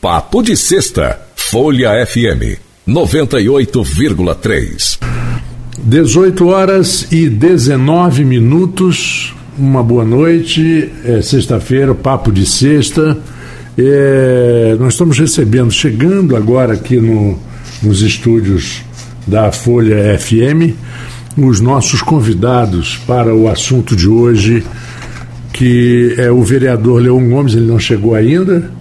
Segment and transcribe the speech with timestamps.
[0.00, 2.56] Papo de Sexta, Folha FM
[2.86, 5.00] 98,3.
[5.76, 9.34] 18 horas e 19 minutos.
[9.58, 10.88] Uma boa noite.
[11.04, 13.18] É sexta-feira, Papo de Sexta.
[13.76, 17.36] É, nós estamos recebendo, chegando agora aqui no,
[17.82, 18.82] nos estúdios
[19.26, 20.76] da Folha FM,
[21.36, 24.64] os nossos convidados para o assunto de hoje,
[25.52, 28.77] que é o vereador Leon Gomes, ele não chegou ainda,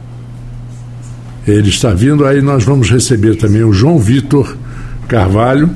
[1.48, 4.55] ele está vindo, aí nós vamos receber também o João Vitor
[5.07, 5.69] Carvalho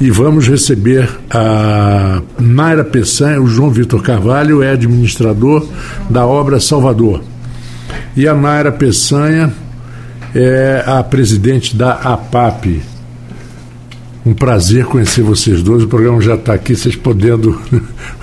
[0.00, 3.40] e vamos receber a Naira Peçanha.
[3.40, 5.66] O João Vitor Carvalho é administrador
[6.08, 7.22] da obra Salvador.
[8.16, 9.52] E a Naira Peçanha
[10.34, 12.82] é a presidente da APAP.
[14.24, 15.82] Um prazer conhecer vocês dois.
[15.82, 17.60] O programa já está aqui, vocês podendo.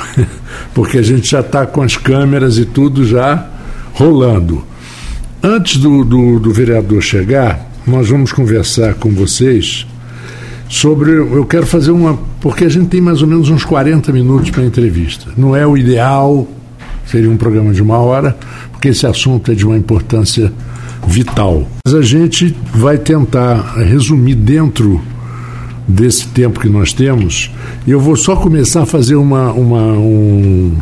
[0.73, 3.47] porque a gente já está com as câmeras e tudo já
[3.93, 4.63] rolando.
[5.49, 9.87] Antes do, do, do vereador chegar, nós vamos conversar com vocês
[10.67, 11.11] sobre.
[11.11, 12.19] Eu quero fazer uma.
[12.41, 15.31] Porque a gente tem mais ou menos uns 40 minutos para entrevista.
[15.37, 16.45] Não é o ideal,
[17.05, 18.37] seria um programa de uma hora,
[18.73, 20.51] porque esse assunto é de uma importância
[21.07, 21.65] vital.
[21.85, 25.01] Mas a gente vai tentar resumir dentro
[25.87, 27.49] desse tempo que nós temos.
[27.87, 30.75] E eu vou só começar a fazer uma, uma, um,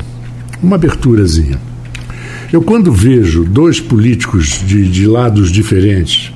[0.63, 1.59] uma aberturazinha.
[2.55, 6.31] Eu, quando vejo dois políticos de, de lados diferentes,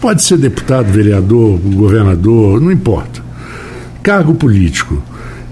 [0.00, 3.22] pode ser deputado, vereador, governador, não importa,
[4.02, 5.00] cargo político,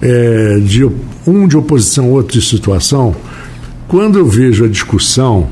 [0.01, 0.83] é, de,
[1.25, 3.15] um de oposição, outro de situação,
[3.87, 5.47] quando eu vejo a discussão,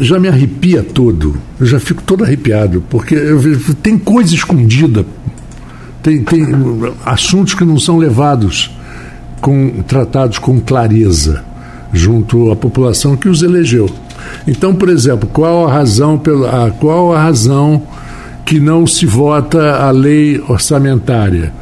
[0.00, 5.04] já me arrepia todo, eu já fico todo arrepiado, porque vejo, tem coisa escondida,
[6.02, 6.46] tem, tem
[7.04, 8.70] assuntos que não são levados,
[9.42, 11.51] com, tratados com clareza
[11.92, 13.88] junto à população que os elegeu.
[14.46, 17.82] Então, por exemplo, qual a razão pela qual a razão
[18.44, 21.52] que não se vota a lei orçamentária?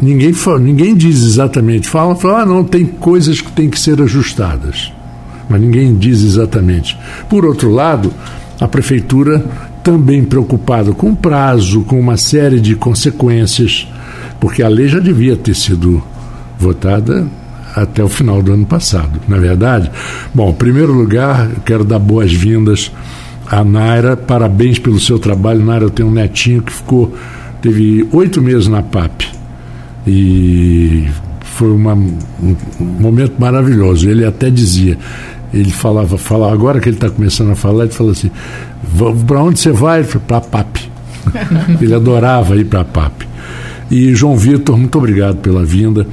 [0.00, 1.88] Ninguém ninguém diz exatamente.
[1.88, 4.92] Fala, fala, ah, não, tem coisas que têm que ser ajustadas.
[5.48, 6.98] Mas ninguém diz exatamente.
[7.28, 8.12] Por outro lado,
[8.58, 9.44] a prefeitura
[9.82, 13.86] também preocupada com prazo, com uma série de consequências,
[14.40, 16.02] porque a lei já devia ter sido
[16.58, 17.26] votada
[17.74, 19.90] até o final do ano passado, na é verdade?
[20.34, 22.92] Bom, em primeiro lugar, quero dar boas-vindas
[23.46, 25.64] à Naira, parabéns pelo seu trabalho.
[25.64, 27.14] Naira, eu tenho um netinho que ficou,
[27.60, 29.22] teve oito meses na PAP
[30.06, 31.06] e
[31.42, 34.08] foi uma, um, momento maravilhoso.
[34.08, 34.98] Ele até dizia,
[35.52, 38.30] ele falava, falava, agora que ele está começando a falar, ele falou assim:
[39.26, 40.02] para onde você vai?
[40.04, 40.76] Para a PAP.
[41.80, 43.22] ele adorava ir para a PAP.
[43.90, 46.06] E João Vitor, muito obrigado pela vinda.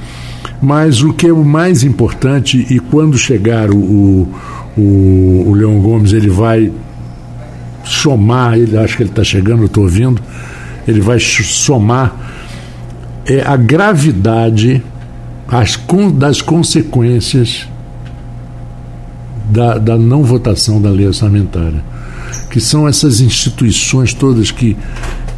[0.62, 4.28] Mas o que é o mais importante, e quando chegar o,
[4.76, 6.70] o, o Leão Gomes, ele vai
[7.84, 10.20] somar, ele acho que ele está chegando, eu estou ouvindo,
[10.86, 12.30] ele vai somar
[13.26, 14.82] é a gravidade
[15.46, 15.78] as,
[16.14, 17.68] das consequências
[19.50, 21.82] da, da não votação da lei orçamentária,
[22.50, 24.76] que são essas instituições todas que,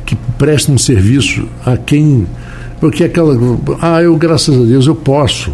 [0.04, 2.26] que prestam serviço a quem
[2.82, 3.38] porque aquela.
[3.80, 5.52] Ah, eu, graças a Deus, eu posso.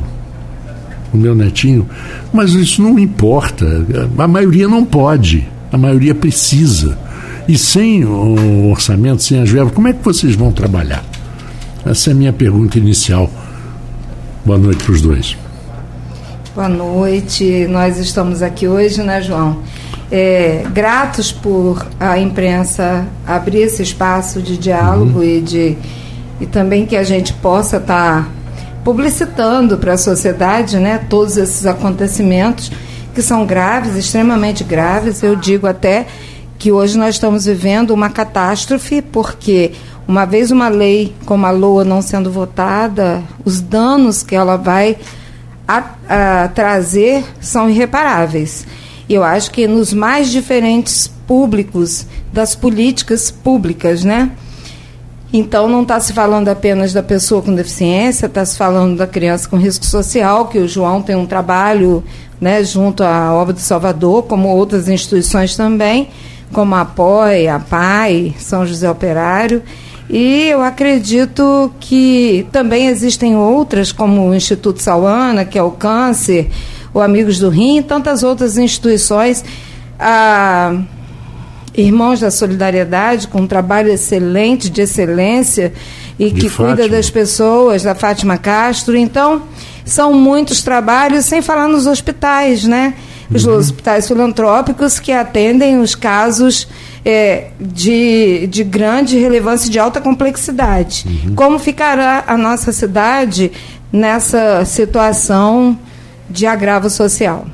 [1.12, 1.86] O meu netinho.
[2.32, 3.66] Mas isso não importa.
[4.16, 5.46] A maioria não pode.
[5.70, 6.96] A maioria precisa.
[7.46, 11.04] E sem o orçamento, sem as verbas, como é que vocês vão trabalhar?
[11.84, 13.30] Essa é a minha pergunta inicial.
[14.42, 15.36] Boa noite para os dois.
[16.54, 17.66] Boa noite.
[17.68, 19.58] Nós estamos aqui hoje, né, João?
[20.10, 25.24] É, gratos por a imprensa abrir esse espaço de diálogo uhum.
[25.24, 25.76] e de
[26.40, 28.28] e também que a gente possa estar tá
[28.84, 32.70] publicitando para a sociedade né, todos esses acontecimentos
[33.14, 35.22] que são graves, extremamente graves.
[35.22, 36.06] Eu digo até
[36.58, 39.72] que hoje nós estamos vivendo uma catástrofe, porque
[40.06, 44.96] uma vez uma lei como a LOA não sendo votada, os danos que ela vai
[45.66, 48.66] a, a trazer são irreparáveis.
[49.08, 54.30] Eu acho que nos mais diferentes públicos das políticas públicas, né?
[55.32, 59.48] Então, não está se falando apenas da pessoa com deficiência, está se falando da criança
[59.48, 62.02] com risco social, que o João tem um trabalho
[62.40, 66.08] né, junto à Obra do Salvador, como outras instituições também,
[66.50, 69.62] como a POI, a PAI, São José Operário.
[70.08, 76.48] E eu acredito que também existem outras, como o Instituto Sauana, que é o Câncer,
[76.94, 79.44] o Amigos do Rim, tantas outras instituições.
[80.00, 80.80] Ah,
[81.80, 85.72] Irmãos da Solidariedade, com um trabalho excelente, de excelência,
[86.18, 86.76] e de que Fátima.
[86.76, 88.96] cuida das pessoas, da Fátima Castro.
[88.96, 89.42] Então,
[89.84, 92.94] são muitos trabalhos, sem falar nos hospitais, né?
[93.32, 93.56] os uhum.
[93.56, 96.66] hospitais filantrópicos que atendem os casos
[97.04, 101.04] é, de, de grande relevância e de alta complexidade.
[101.06, 101.34] Uhum.
[101.34, 103.52] Como ficará a nossa cidade
[103.92, 105.78] nessa situação
[106.28, 107.46] de agravo social?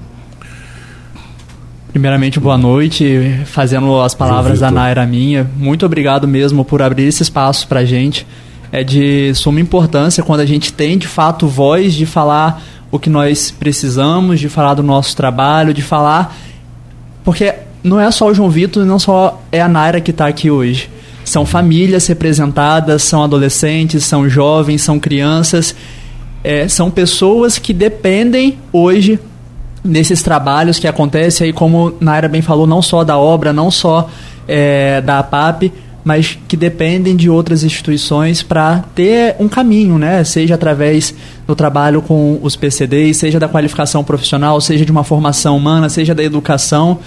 [1.94, 3.38] Primeiramente, boa noite.
[3.46, 7.84] Fazendo as palavras da Naira minha, muito obrigado mesmo por abrir esse espaço para a
[7.84, 8.26] gente.
[8.72, 12.60] É de suma importância quando a gente tem de fato voz de falar
[12.90, 16.36] o que nós precisamos, de falar do nosso trabalho, de falar.
[17.22, 17.54] Porque
[17.84, 20.90] não é só o João Vitor, não só é a Naira que está aqui hoje.
[21.24, 25.76] São famílias representadas, são adolescentes, são jovens, são crianças,
[26.42, 29.16] é, são pessoas que dependem hoje
[29.84, 34.08] nesses trabalhos que acontecem aí, como Naira bem falou, não só da obra, não só
[34.48, 35.70] é, da APAP,
[36.02, 40.24] mas que dependem de outras instituições para ter um caminho, né?
[40.24, 41.14] Seja através
[41.46, 46.14] do trabalho com os PCDs, seja da qualificação profissional, seja de uma formação humana, seja
[46.14, 46.98] da educação.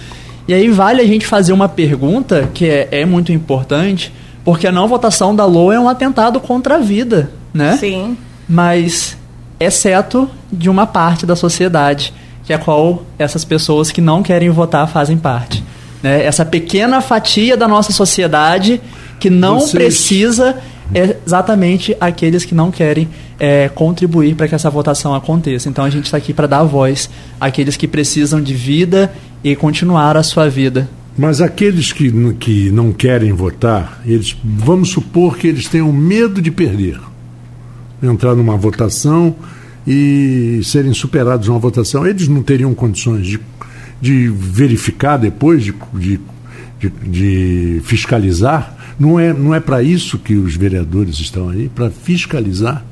[0.48, 4.12] E aí vale a gente fazer uma pergunta que é, é muito importante,
[4.44, 7.76] porque a não votação da LOA é um atentado contra a vida, né?
[7.76, 8.16] Sim.
[8.48, 9.16] Mas
[9.60, 12.12] exceto de uma parte da sociedade
[12.48, 15.62] que é a qual essas pessoas que não querem votar fazem parte.
[16.02, 16.24] Né?
[16.24, 18.80] Essa pequena fatia da nossa sociedade
[19.20, 19.72] que não Vocês...
[19.72, 20.56] precisa
[20.94, 23.06] é exatamente aqueles que não querem
[23.38, 25.68] é, contribuir para que essa votação aconteça.
[25.68, 29.12] Então a gente está aqui para dar voz àqueles que precisam de vida
[29.44, 30.88] e continuar a sua vida.
[31.18, 32.10] Mas aqueles que,
[32.40, 36.98] que não querem votar, eles vamos supor que eles tenham medo de perder.
[38.02, 39.36] Entrar numa votação
[39.90, 43.40] e serem superados numa votação, eles não teriam condições de,
[43.98, 46.20] de verificar depois, de, de,
[47.06, 48.76] de, fiscalizar.
[49.00, 52.84] Não é, não é para isso que os vereadores estão aí, para fiscalizar.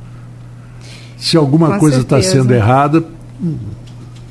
[1.19, 3.05] Se alguma Com coisa está sendo errada,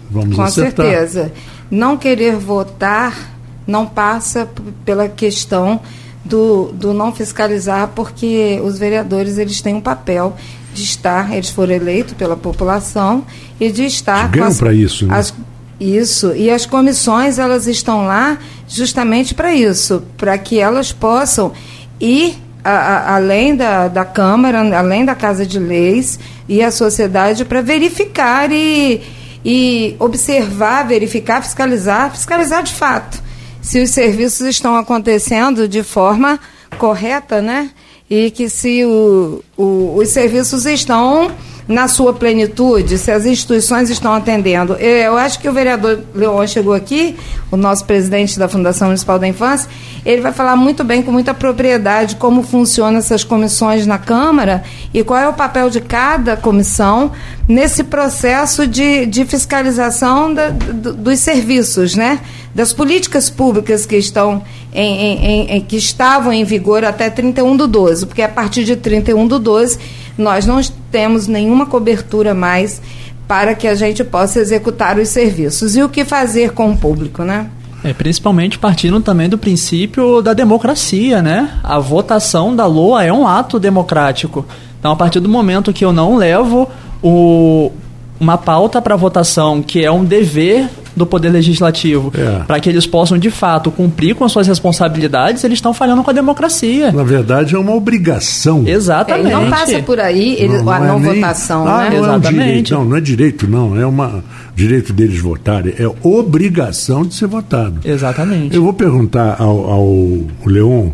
[0.09, 0.85] vamos Com acertar.
[0.87, 1.31] Com certeza.
[1.69, 3.35] Não querer votar
[3.67, 4.49] não passa
[4.83, 5.79] pela questão
[6.23, 10.35] do, do não fiscalizar, porque os vereadores eles têm um papel
[10.75, 13.25] de estar, eles foram eleitos pela população
[13.59, 14.29] e de estar.
[14.29, 15.17] Ganham para isso, né?
[15.17, 15.33] As,
[15.79, 16.33] isso.
[16.35, 18.37] E as comissões, elas estão lá
[18.67, 21.51] justamente para isso, para que elas possam
[21.99, 27.45] ir a, a, além da, da Câmara, além da Casa de Leis e a sociedade
[27.45, 29.01] para verificar e,
[29.43, 33.25] e observar, verificar, fiscalizar, fiscalizar de fato
[33.65, 36.39] se os serviços estão acontecendo de forma
[36.77, 37.71] correta, né?
[38.09, 41.31] E que se o, o, os serviços estão
[41.67, 44.73] na sua plenitude, se as instituições estão atendendo.
[44.73, 47.15] Eu acho que o vereador Leon chegou aqui,
[47.51, 49.69] o nosso presidente da Fundação Municipal da Infância,
[50.05, 54.63] ele vai falar muito bem, com muita propriedade, como funcionam essas comissões na Câmara
[54.93, 57.11] e qual é o papel de cada comissão
[57.47, 62.19] nesse processo de, de fiscalização da, do, dos serviços, né?
[62.55, 64.41] das políticas públicas que estão
[64.73, 68.77] em, em, em, que estavam em vigor até 31 do 12, porque a partir de
[68.77, 69.77] 31 do 12
[70.17, 72.81] nós não temos nenhuma cobertura mais
[73.27, 75.75] para que a gente possa executar os serviços.
[75.75, 77.49] E o que fazer com o público, né?
[77.83, 81.59] É, principalmente partindo também do princípio da democracia, né?
[81.63, 84.45] A votação da LOA é um ato democrático.
[84.79, 86.69] Então, a partir do momento que eu não levo
[87.01, 87.71] o,
[88.19, 92.43] uma pauta para votação, que é um dever do Poder Legislativo, é.
[92.43, 96.09] para que eles possam, de fato, cumprir com as suas responsabilidades, eles estão falhando com
[96.09, 96.91] a democracia.
[96.91, 98.63] Na verdade, é uma obrigação.
[98.65, 99.27] Exatamente.
[99.27, 101.89] É, não passa por aí ele, não, a não, é votação, ah, né?
[101.89, 102.25] Não Exatamente.
[102.25, 103.79] É um direito, não, não é direito, não.
[103.79, 104.23] É uma
[104.55, 105.73] direito deles votarem.
[105.77, 107.81] É obrigação de ser votado.
[107.83, 108.55] Exatamente.
[108.55, 110.91] Eu vou perguntar ao, ao Leon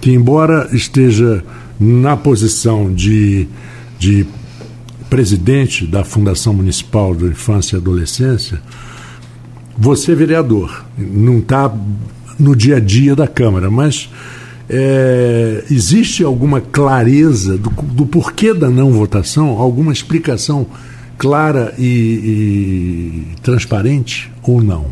[0.00, 1.44] que, embora esteja
[1.78, 3.46] na posição de,
[3.98, 4.26] de
[5.10, 8.60] presidente da Fundação Municipal da Infância e Adolescência,
[9.76, 11.72] você, vereador, não está
[12.38, 14.08] no dia a dia da Câmara, mas
[14.68, 19.58] é, existe alguma clareza do, do, porquê da não votação?
[19.58, 20.66] Alguma explicação
[21.18, 24.86] clara e, e transparente ou não?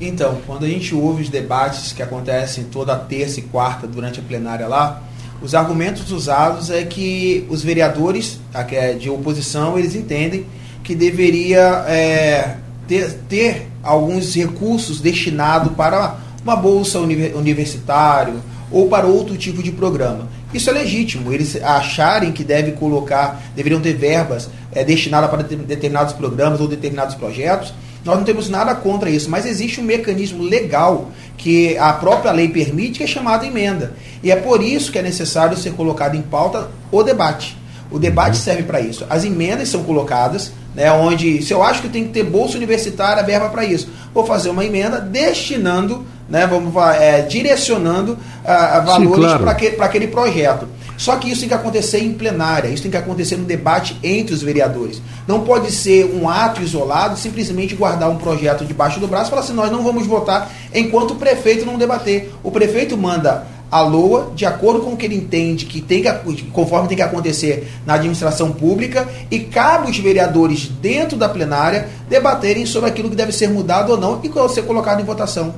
[0.00, 4.22] Então, quando a gente ouve os debates que acontecem toda terça e quarta durante a
[4.22, 5.02] plenária lá,
[5.40, 10.46] os argumentos usados é que os vereadores é de oposição eles entendem
[10.82, 18.34] que deveria é, ter, ter alguns recursos destinados para uma bolsa universitária
[18.70, 20.28] ou para outro tipo de programa.
[20.52, 21.32] Isso é legítimo.
[21.32, 27.14] Eles acharem que deve colocar, deveriam ter verbas é, destinadas para determinados programas ou determinados
[27.14, 27.72] projetos.
[28.04, 32.48] Nós não temos nada contra isso, mas existe um mecanismo legal que a própria lei
[32.48, 33.94] permite, que é chamado emenda.
[34.22, 37.56] E é por isso que é necessário ser colocado em pauta o debate.
[37.92, 38.42] O debate uhum.
[38.42, 39.06] serve para isso.
[39.08, 43.22] As emendas são colocadas, né, onde se eu acho que tem que ter bolsa universitária,
[43.22, 49.24] verba para isso, vou fazer uma emenda destinando, né, vamos é, direcionando a, a valores
[49.24, 49.42] claro.
[49.42, 50.66] para aquele, aquele projeto.
[50.96, 54.34] Só que isso tem que acontecer em plenária, isso tem que acontecer no debate entre
[54.34, 55.02] os vereadores.
[55.26, 59.42] Não pode ser um ato isolado, simplesmente guardar um projeto debaixo do braço e falar
[59.42, 62.32] assim: nós não vamos votar enquanto o prefeito não debater.
[62.42, 66.42] O prefeito manda a LOA de acordo com o que ele entende que tem que,
[66.52, 72.66] conforme tem que acontecer na administração pública e cabe os vereadores dentro da plenária debaterem
[72.66, 75.54] sobre aquilo que deve ser mudado ou não e ser colocado em votação.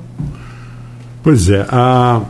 [1.25, 2.23] Pois é, a,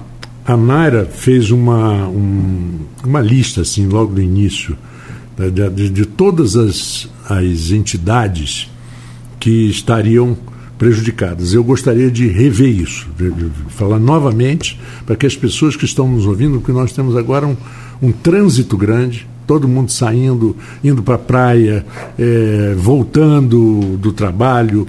[0.46, 4.78] a Naira fez uma, um, uma lista, assim, logo no início,
[5.36, 8.70] de, de, de todas as, as entidades
[9.38, 10.34] que estariam
[10.78, 11.54] prejudicadas.
[11.54, 16.08] Eu gostaria de rever isso, de, de falar novamente para que as pessoas que estão
[16.08, 17.56] nos ouvindo, porque nós temos agora um,
[18.02, 21.84] um trânsito grande, todo mundo saindo, indo para a praia,
[22.18, 24.86] é, voltando do trabalho,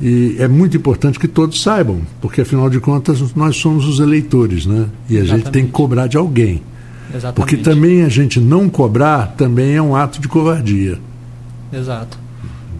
[0.00, 4.66] e é muito importante que todos saibam, porque afinal de contas nós somos os eleitores,
[4.66, 4.86] né?
[5.08, 5.44] E a Exatamente.
[5.44, 6.62] gente tem que cobrar de alguém.
[7.08, 7.36] Exatamente.
[7.36, 10.98] Porque também a gente não cobrar também é um ato de covardia.
[11.72, 12.18] Exato.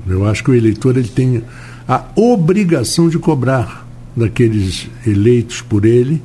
[0.06, 1.42] Eu acho que o eleitor ele tem
[1.86, 3.86] a obrigação de cobrar
[4.16, 6.22] daqueles eleitos por ele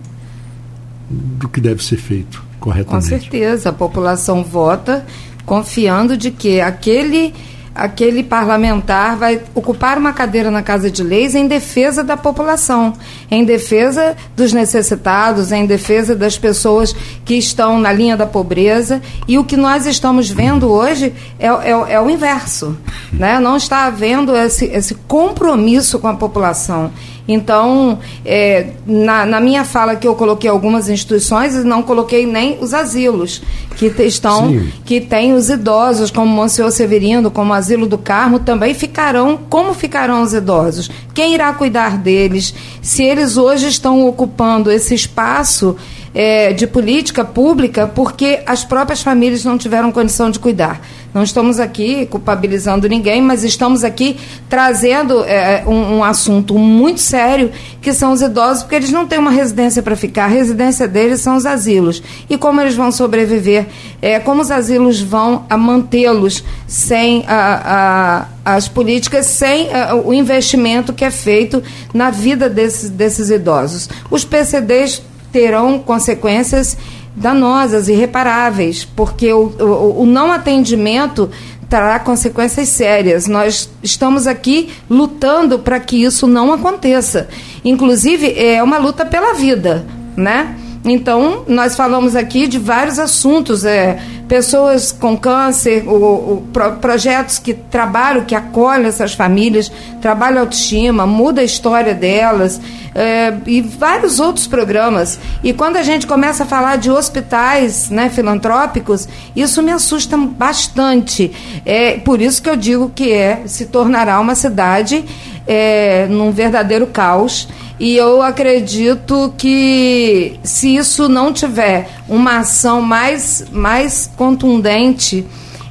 [1.10, 3.04] do que deve ser feito corretamente.
[3.04, 5.06] Com certeza, a população vota
[5.46, 7.34] confiando de que aquele
[7.80, 12.94] aquele parlamentar vai ocupar uma cadeira na Casa de Leis em defesa da população,
[13.32, 16.94] em defesa dos necessitados, em defesa das pessoas
[17.24, 19.02] que estão na linha da pobreza.
[19.28, 22.78] E o que nós estamos vendo hoje é, é, é o inverso.
[23.14, 23.40] Né?
[23.40, 26.92] Não está havendo esse, esse compromisso com a população.
[27.32, 32.58] Então, é, na, na, minha fala que eu coloquei algumas instituições e não coloquei nem
[32.60, 33.44] os asilos,
[33.76, 34.72] que estão, Sim.
[34.84, 39.76] que tem os idosos, como Monsenhor Severino, como o Asilo do Carmo, também ficarão, como
[39.76, 40.90] ficarão os idosos?
[41.14, 42.52] Quem irá cuidar deles?
[42.82, 45.76] Se eles hoje estão ocupando esse espaço
[46.13, 50.82] é, de política pública porque as próprias famílias não tiveram condição de cuidar.
[51.13, 57.51] Não estamos aqui culpabilizando ninguém, mas estamos aqui trazendo é, um, um, assunto muito sério,
[57.82, 60.25] que são os idosos, porque eles não têm uma residência para ficar.
[60.25, 62.04] A residência deles são os asilos.
[62.30, 63.66] E como eles vão sobreviver?
[64.00, 70.94] É, como os asilos vão mantê-los sem a, a, as políticas, sem a, o investimento
[70.94, 73.89] que é feito na vida desses, desses idosos?
[74.12, 75.01] Os PCDs
[75.32, 76.78] terão consequências
[77.16, 81.30] danosas, irreparáveis, porque o, o, o não atendimento
[81.70, 83.28] trará consequências sérias.
[83.28, 87.28] Nós estamos aqui lutando para que isso não aconteça.
[87.64, 89.86] Inclusive, é uma luta pela vida,
[90.18, 90.56] né?
[90.84, 97.38] Então, nós falamos aqui de vários assuntos, é, pessoas com câncer, o, o pro, projetos
[97.38, 99.70] que trabalham, que acolhem essas famílias,
[100.02, 102.62] trabalham autoestima, muda a história delas,
[102.96, 105.20] é, e vários outros programas.
[105.44, 111.32] E quando a gente começa a falar de hospitais né, filantrópicos, isso me assusta bastante.
[111.66, 115.04] É por isso que eu digo que é, se tornará uma cidade
[115.50, 117.50] é, num verdadeiro caos.
[117.79, 125.25] E eu acredito que se isso não tiver uma ação mais, mais contundente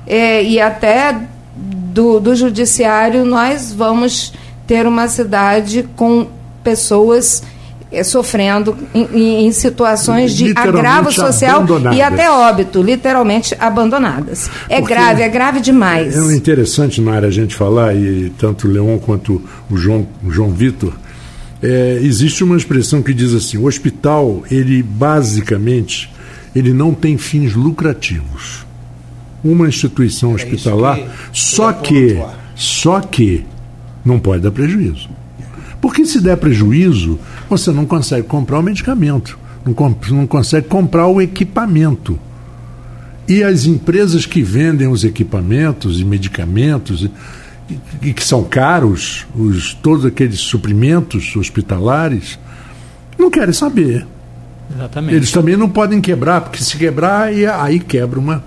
[0.05, 1.17] é, e até
[1.55, 4.33] do, do judiciário, nós vamos
[4.67, 6.27] ter uma cidade com
[6.65, 7.43] pessoas
[8.05, 11.65] sofrendo em, em, situações de agravo social
[11.95, 14.51] e até óbito, literalmente abandonadas.
[14.69, 16.15] É Porque grave, é grave demais.
[16.15, 20.51] É interessante, Nara, a gente falar, e tanto o Leon quanto o João, o João
[20.51, 20.93] Vitor
[21.63, 26.11] é, existe uma expressão que diz assim: o hospital, ele basicamente,
[26.55, 28.67] ele não tem fins lucrativos.
[29.43, 32.21] Uma instituição é hospitalar, que só que,
[32.55, 33.45] só que
[34.05, 35.09] não pode dar prejuízo.
[35.81, 37.19] Porque se der prejuízo,
[37.49, 42.19] você não consegue comprar o medicamento, não, não consegue comprar o equipamento.
[43.29, 47.09] E as empresas que vendem os equipamentos e medicamentos
[48.01, 52.39] e que são caros, os, todos aqueles suprimentos hospitalares,
[53.19, 54.07] não querem saber.
[54.75, 55.15] Exatamente.
[55.15, 58.43] Eles também não podem quebrar, porque se quebrar, aí, aí quebra uma.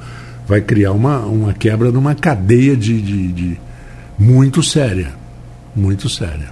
[0.48, 3.60] Vai criar uma, uma quebra numa cadeia de, de, de
[4.18, 5.14] muito séria.
[5.76, 6.50] Muito séria.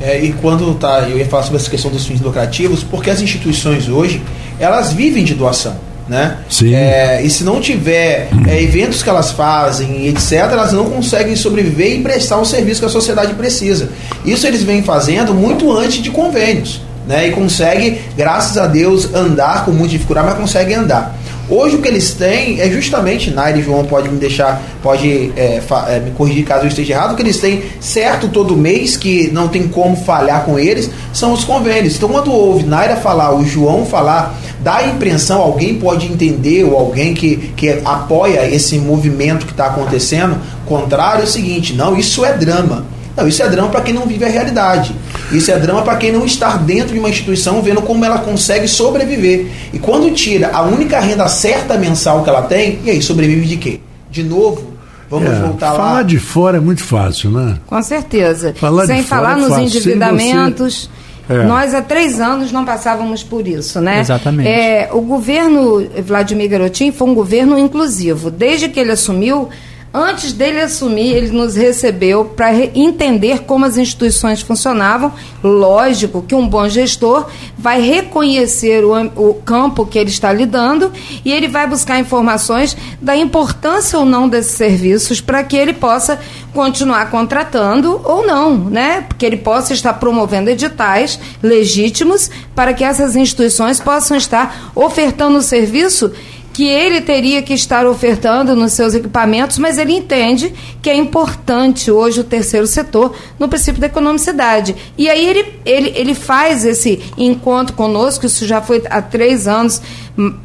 [0.00, 3.20] É, e quando tá, eu ia falar sobre essa questão dos fins lucrativos, porque as
[3.20, 4.22] instituições hoje,
[4.60, 6.38] elas vivem de doação né?
[6.48, 6.74] Sim.
[6.74, 11.98] É, e se não tiver é, eventos que elas fazem, etc., elas não conseguem sobreviver
[11.98, 13.90] e prestar o serviço que a sociedade precisa.
[14.24, 17.28] Isso eles vêm fazendo muito antes de convênios, né?
[17.28, 21.17] E consegue, graças a Deus, andar com muita dificuldade, mas consegue andar.
[21.50, 25.62] Hoje o que eles têm é justamente, Nair e João pode me deixar, pode é,
[25.88, 29.30] é, me corrigir caso eu esteja errado, o que eles têm certo todo mês, que
[29.32, 31.96] não tem como falhar com eles, são os convênios.
[31.96, 36.76] Então quando ouve Naira falar, o João falar, dá a impressão, alguém pode entender, ou
[36.76, 40.36] alguém que, que apoia esse movimento que está acontecendo,
[40.66, 42.97] contrário é o seguinte, não, isso é drama.
[43.18, 44.94] Não, isso é drama para quem não vive a realidade.
[45.32, 48.68] Isso é drama para quem não está dentro de uma instituição vendo como ela consegue
[48.68, 49.46] sobreviver.
[49.72, 53.56] E quando tira a única renda certa mensal que ela tem, e aí sobrevive de
[53.56, 53.80] quê?
[54.08, 54.78] De novo,
[55.10, 55.88] Vamos é, voltar falar lá.
[55.88, 57.58] Falar de fora é muito fácil, né?
[57.66, 58.54] Com certeza.
[58.56, 59.64] Falar Sem falar é nos fácil.
[59.64, 60.90] endividamentos.
[61.28, 61.44] É.
[61.44, 64.00] Nós há três anos não passávamos por isso, né?
[64.00, 64.48] Exatamente.
[64.48, 68.30] É, o governo Vladimir Garotin foi um governo inclusivo.
[68.30, 69.48] Desde que ele assumiu,
[69.92, 75.12] Antes dele assumir, ele nos recebeu para entender como as instituições funcionavam.
[75.42, 77.26] Lógico que um bom gestor
[77.56, 80.92] vai reconhecer o, o campo que ele está lidando
[81.24, 86.20] e ele vai buscar informações da importância ou não desses serviços para que ele possa
[86.52, 89.06] continuar contratando ou não, né?
[89.08, 95.42] Porque ele possa estar promovendo editais legítimos para que essas instituições possam estar ofertando o
[95.42, 96.12] serviço
[96.58, 101.88] que ele teria que estar ofertando nos seus equipamentos, mas ele entende que é importante
[101.88, 104.74] hoje o terceiro setor no princípio da economicidade.
[104.98, 109.80] E aí ele, ele, ele faz esse encontro conosco, isso já foi há três anos,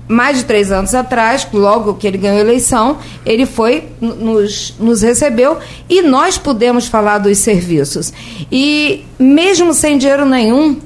[0.07, 5.01] mais de três anos atrás, logo que ele ganhou a eleição, ele foi, nos, nos
[5.01, 5.57] recebeu
[5.89, 8.13] e nós pudemos falar dos serviços.
[8.51, 10.79] E mesmo sem dinheiro nenhum,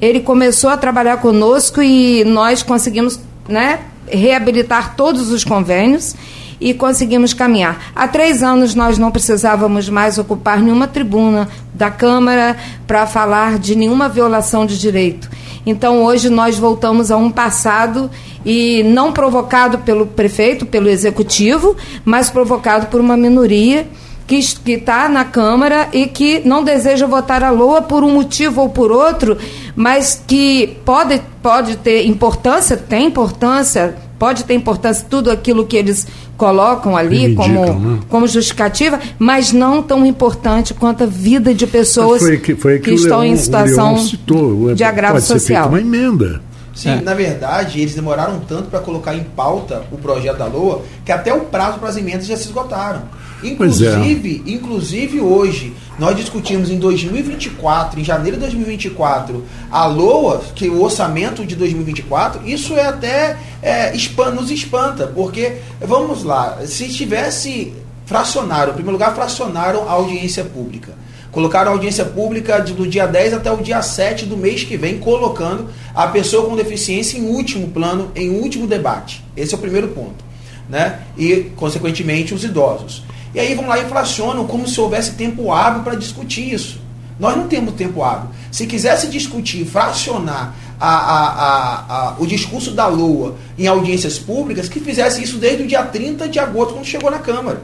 [0.00, 3.80] ele começou a trabalhar conosco e nós conseguimos né,
[4.12, 6.14] reabilitar todos os convênios
[6.60, 7.90] e conseguimos caminhar.
[7.96, 13.74] Há três anos nós não precisávamos mais ocupar nenhuma tribuna da Câmara para falar de
[13.74, 15.30] nenhuma violação de direito.
[15.64, 18.10] Então hoje nós voltamos a um passado
[18.44, 23.86] e não provocado pelo prefeito, pelo executivo, mas provocado por uma minoria
[24.26, 28.68] que está na Câmara e que não deseja votar a LOA por um motivo ou
[28.68, 29.36] por outro,
[29.80, 36.06] mas que pode, pode ter importância, tem importância, pode ter importância tudo aquilo que eles
[36.36, 37.98] colocam ali como, né?
[38.10, 42.90] como justificativa, mas não tão importante quanto a vida de pessoas foi que, foi que,
[42.90, 45.70] que estão Leon, em situação citou, de agravo social.
[45.70, 46.42] Uma emenda.
[46.74, 47.00] Sim, é.
[47.00, 51.32] na verdade, eles demoraram tanto para colocar em pauta o projeto da LOA que até
[51.32, 53.00] o prazo para as emendas já se esgotaram.
[53.42, 53.48] É.
[53.48, 54.50] Inclusive, é.
[54.50, 61.44] inclusive hoje, nós discutimos em 2024, em janeiro de 2024, a LOA, que o orçamento
[61.44, 63.92] de 2024, isso é até é,
[64.34, 67.72] nos espanta, porque, vamos lá, se tivesse
[68.10, 70.92] fracionaram, em primeiro lugar, fracionaram a audiência pública.
[71.30, 74.98] Colocaram a audiência pública do dia 10 até o dia 7 do mês que vem,
[74.98, 79.24] colocando a pessoa com deficiência em último plano, em último debate.
[79.36, 80.24] Esse é o primeiro ponto.
[80.68, 81.02] Né?
[81.16, 83.04] E, consequentemente, os idosos.
[83.34, 86.80] E aí vão lá e inflacionam como se houvesse tempo hábil para discutir isso.
[87.18, 88.30] Nós não temos tempo hábil.
[88.50, 94.80] Se quisesse discutir, fracionar a, a, a, o discurso da Lua em audiências públicas, que
[94.80, 97.62] fizesse isso desde o dia 30 de agosto, quando chegou na Câmara.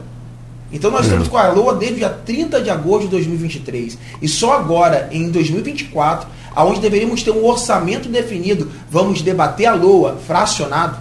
[0.71, 1.03] Então nós é.
[1.05, 3.97] estamos com a LOA desde o dia 30 de agosto de 2023.
[4.21, 10.17] E só agora, em 2024, aonde deveríamos ter um orçamento definido, vamos debater a LOA
[10.27, 10.97] fracionado.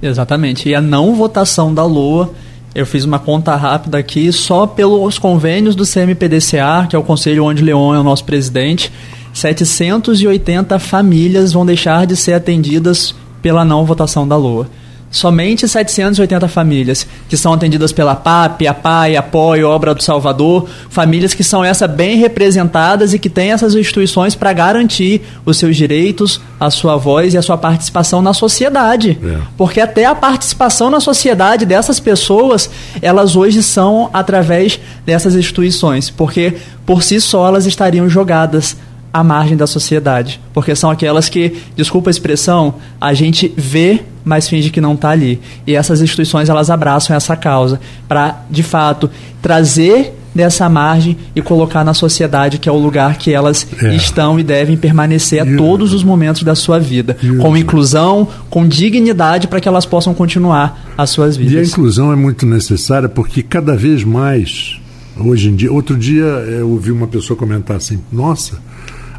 [0.00, 0.68] Exatamente.
[0.68, 2.30] E a não votação da LOA
[2.78, 7.44] eu fiz uma conta rápida aqui, só pelos convênios do CMPDCA, que é o Conselho
[7.44, 8.92] onde Leon é o nosso presidente,
[9.34, 13.12] 780 famílias vão deixar de ser atendidas
[13.42, 14.68] pela não votação da LOA
[15.10, 21.34] somente 780 famílias que são atendidas pela PAP, a PAI, Apoio, Obra do Salvador, famílias
[21.34, 26.40] que são essa bem representadas e que têm essas instituições para garantir os seus direitos,
[26.58, 29.18] a sua voz e a sua participação na sociedade.
[29.22, 29.38] É.
[29.56, 36.54] Porque até a participação na sociedade dessas pessoas, elas hoje são através dessas instituições, porque
[36.84, 38.76] por si só elas estariam jogadas
[39.12, 44.48] à margem da sociedade, porque são aquelas que, desculpa a expressão, a gente vê, mas
[44.48, 45.40] finge que não está ali.
[45.66, 51.82] E essas instituições elas abraçam essa causa para, de fato, trazer dessa margem e colocar
[51.82, 53.94] na sociedade que é o lugar que elas é.
[53.96, 59.48] estão e devem permanecer a todos os momentos da sua vida, com inclusão, com dignidade
[59.48, 61.54] para que elas possam continuar as suas vidas.
[61.54, 64.78] E a inclusão é muito necessária porque cada vez mais
[65.18, 68.60] hoje em dia, outro dia eu ouvi uma pessoa comentar assim: "Nossa,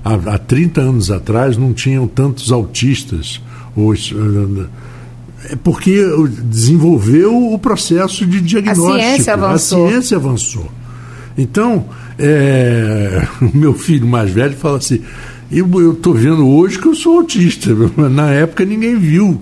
[0.03, 3.41] há, há 30 anos atrás não tinham tantos autistas.
[3.75, 4.13] Os,
[5.45, 6.03] é porque
[6.43, 8.93] desenvolveu o processo de diagnóstico.
[8.93, 9.87] A ciência avançou.
[9.87, 10.71] A ciência avançou.
[11.37, 11.85] Então,
[12.17, 15.01] é, o meu filho mais velho fala assim:
[15.51, 17.71] eu estou vendo hoje que eu sou autista,
[18.09, 19.41] na época ninguém viu.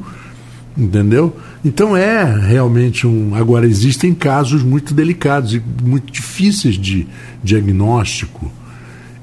[0.78, 1.36] Entendeu?
[1.66, 3.34] Então é realmente um.
[3.34, 7.08] Agora, existem casos muito delicados e muito difíceis de
[7.44, 8.52] diagnóstico.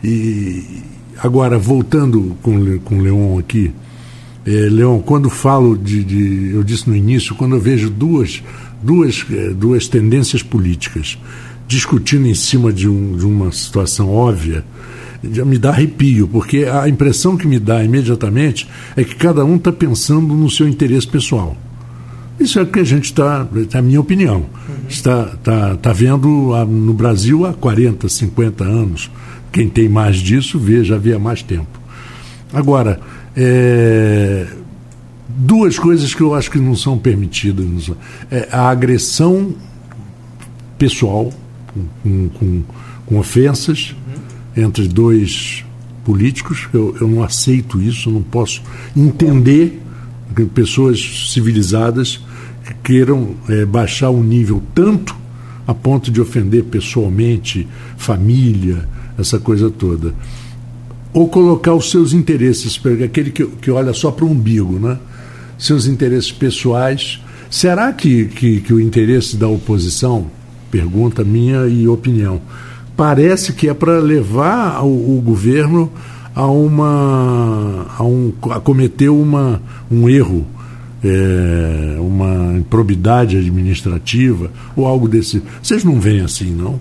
[0.03, 0.83] E
[1.19, 3.73] agora, voltando com, com o Leon aqui,
[4.47, 8.43] é, Leon, quando falo de, de, Eu disse no início, quando eu vejo duas,
[8.83, 11.19] duas, é, duas tendências políticas
[11.67, 14.65] discutindo em cima de, um, de uma situação óbvia,
[15.33, 19.57] já me dá arrepio, porque a impressão que me dá imediatamente é que cada um
[19.57, 21.57] está pensando no seu interesse pessoal.
[22.39, 24.75] Isso é o que a gente está, é a minha opinião, uhum.
[24.89, 26.29] está, está, está vendo
[26.67, 29.11] no Brasil há 40, 50 anos.
[29.55, 31.79] Quem tem mais disso vê, já vê há mais tempo.
[32.53, 33.01] Agora,
[33.37, 34.49] é,
[35.29, 37.89] duas coisas que eu acho que não são permitidas.
[38.33, 39.55] É a agressão
[40.77, 41.33] pessoal,
[42.03, 42.63] com, com,
[43.07, 43.95] com ofensas,
[44.57, 45.65] entre dois
[46.05, 46.69] políticos.
[46.75, 48.61] Eu, eu não aceito isso, não posso
[48.97, 49.81] entender
[50.35, 52.21] que pessoas civilizadas
[52.83, 55.15] queiram é, baixar o nível tanto
[55.67, 60.15] a ponto de ofender pessoalmente, família, essa coisa toda.
[61.13, 64.99] Ou colocar os seus interesses, aquele que, que olha só para o umbigo, né?
[65.59, 67.21] seus interesses pessoais.
[67.51, 70.27] Será que, que, que o interesse da oposição,
[70.71, 72.41] pergunta minha e opinião,
[72.97, 75.91] parece que é para levar o, o, governo
[76.35, 80.45] a uma a, um, a cometer uma, um erro,
[81.05, 85.43] é, uma improbidade administrativa ou algo desse.
[85.63, 86.81] Vocês não veem assim, não?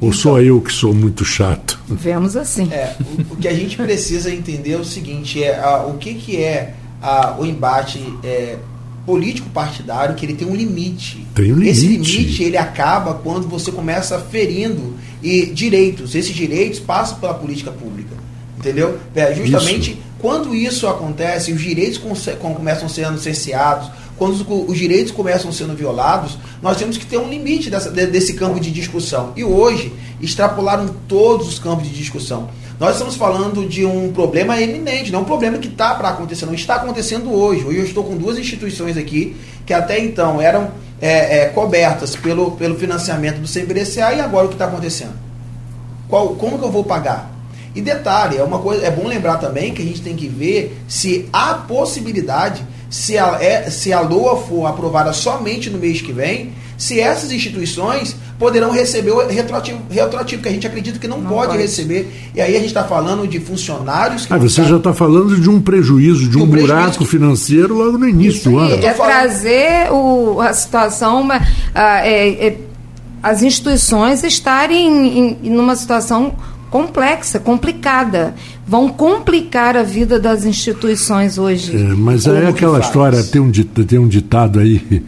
[0.00, 1.80] Ou então, só eu que sou muito chato?
[1.88, 2.68] Vemos assim.
[2.70, 6.14] É, o, o, que a gente precisa entender é o seguinte: é a, o que,
[6.14, 8.56] que é a, o embate é,
[9.04, 11.26] político partidário que ele tem um limite.
[11.34, 11.70] Tem um limite.
[11.70, 16.14] Esse limite ele acaba quando você começa ferindo e direitos.
[16.14, 18.14] Esses direitos passam pela política pública.
[18.58, 18.98] Entendeu?
[19.14, 20.13] É, justamente isso.
[20.24, 22.00] Quando isso acontece, os direitos
[22.40, 27.68] começam sendo cerceados, quando os direitos começam sendo violados, nós temos que ter um limite
[27.68, 29.34] dessa, desse campo de discussão.
[29.36, 32.48] E hoje, extrapolaram todos os campos de discussão.
[32.80, 36.46] Nós estamos falando de um problema eminente, não é um problema que está para acontecer,
[36.46, 37.62] não está acontecendo hoje.
[37.62, 40.70] Hoje eu estou com duas instituições aqui que até então eram
[41.02, 45.12] é, é, cobertas pelo, pelo financiamento do CBDCA e agora o que está acontecendo?
[46.08, 47.33] Qual, como que eu vou pagar?
[47.74, 50.76] E detalhe, é uma coisa, é bom lembrar também que a gente tem que ver
[50.86, 56.12] se há possibilidade, se a, é, se a LOA for aprovada somente no mês que
[56.12, 61.20] vem, se essas instituições poderão receber o retroativo, retroativo que a gente acredita que não,
[61.20, 62.12] não pode, pode, receber.
[62.34, 64.26] E aí a gente está falando de funcionários.
[64.28, 67.06] ah, você já está falando de um prejuízo, de um, um buraco que...
[67.06, 68.74] financeiro logo no início do ano.
[68.74, 71.32] É trazer o, a situação, uh,
[71.74, 72.58] é, é,
[73.22, 76.34] as instituições estarem em, em numa situação
[76.74, 78.34] complexa, complicada.
[78.66, 81.76] Vão complicar a vida das instituições hoje.
[81.76, 85.04] É, mas é aquela história, tem um, tem um ditado aí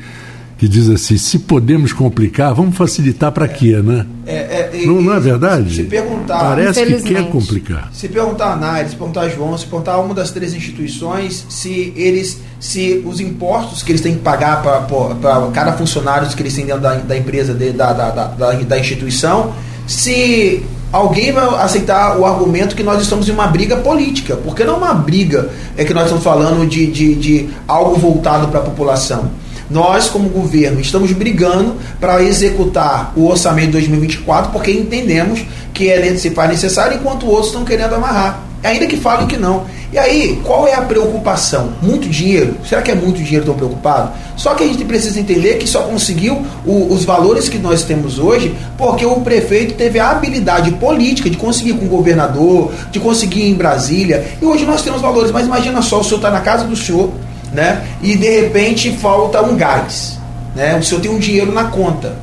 [0.56, 4.06] que diz assim: se podemos complicar, vamos facilitar para quê, né?
[4.24, 5.74] É, é, não, não, é verdade?
[5.74, 6.38] Se perguntar.
[6.38, 7.90] Parece que quer complicar.
[7.92, 11.46] Se perguntar a Nair, se perguntar a João, se perguntar a uma das três instituições,
[11.48, 16.54] se eles, se os impostos que eles têm que pagar para cada funcionário que eles
[16.54, 19.52] têm dentro da, da empresa, de, da, da, da, da instituição,
[19.84, 20.64] se
[20.96, 24.76] alguém vai aceitar o argumento que nós estamos em uma briga política, porque não é
[24.78, 29.30] uma briga é que nós estamos falando de, de, de algo voltado para a população.
[29.68, 36.00] Nós, como governo, estamos brigando para executar o orçamento de 2024 porque entendemos que é
[36.00, 38.40] necessário, enquanto outros estão querendo amarrar.
[38.62, 39.64] Ainda que falem que não.
[39.92, 41.72] E aí, qual é a preocupação?
[41.80, 42.56] Muito dinheiro?
[42.68, 44.12] Será que é muito dinheiro tão preocupado?
[44.36, 48.18] Só que a gente precisa entender que só conseguiu o, os valores que nós temos
[48.18, 53.48] hoje porque o prefeito teve a habilidade política de conseguir com o governador, de conseguir
[53.48, 54.26] em Brasília.
[54.42, 57.10] E hoje nós temos valores, mas imagina só, o senhor está na casa do senhor,
[57.52, 57.84] né?
[58.02, 60.18] E de repente falta um gás,
[60.54, 60.76] né?
[60.78, 62.16] O senhor tem um dinheiro na conta.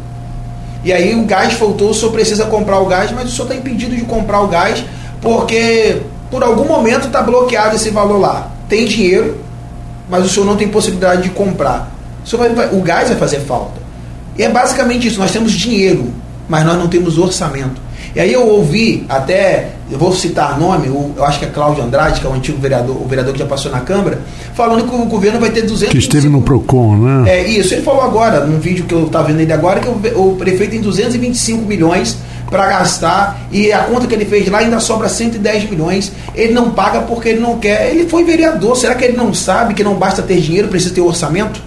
[0.83, 3.55] E aí o gás faltou, o senhor precisa comprar o gás, mas o senhor está
[3.55, 4.83] impedido de comprar o gás
[5.21, 6.01] porque
[6.33, 8.51] por algum momento está bloqueado esse valor lá.
[8.67, 9.37] Tem dinheiro,
[10.09, 11.95] mas o senhor não tem possibilidade de comprar.
[12.25, 13.79] O, senhor vai, o gás vai fazer falta.
[14.35, 15.19] E é basicamente isso.
[15.19, 16.11] Nós temos dinheiro,
[16.49, 17.79] mas nós não temos orçamento.
[18.15, 22.19] E aí eu ouvi até, eu vou citar nome, eu acho que é Cláudio Andrade,
[22.19, 24.19] que é o antigo vereador, o vereador que já passou na Câmara,
[24.55, 27.29] falando que o governo vai ter 200 Que esteve no PROCON, né?
[27.29, 30.31] É isso, ele falou agora, num vídeo que eu estava vendo ele agora, que o,
[30.31, 32.17] o prefeito tem 225 milhões
[32.49, 36.11] para gastar e a conta que ele fez lá ainda sobra 110 milhões.
[36.35, 37.89] Ele não paga porque ele não quer.
[37.89, 41.01] Ele foi vereador, será que ele não sabe que não basta ter dinheiro, precisa ter
[41.01, 41.61] orçamento?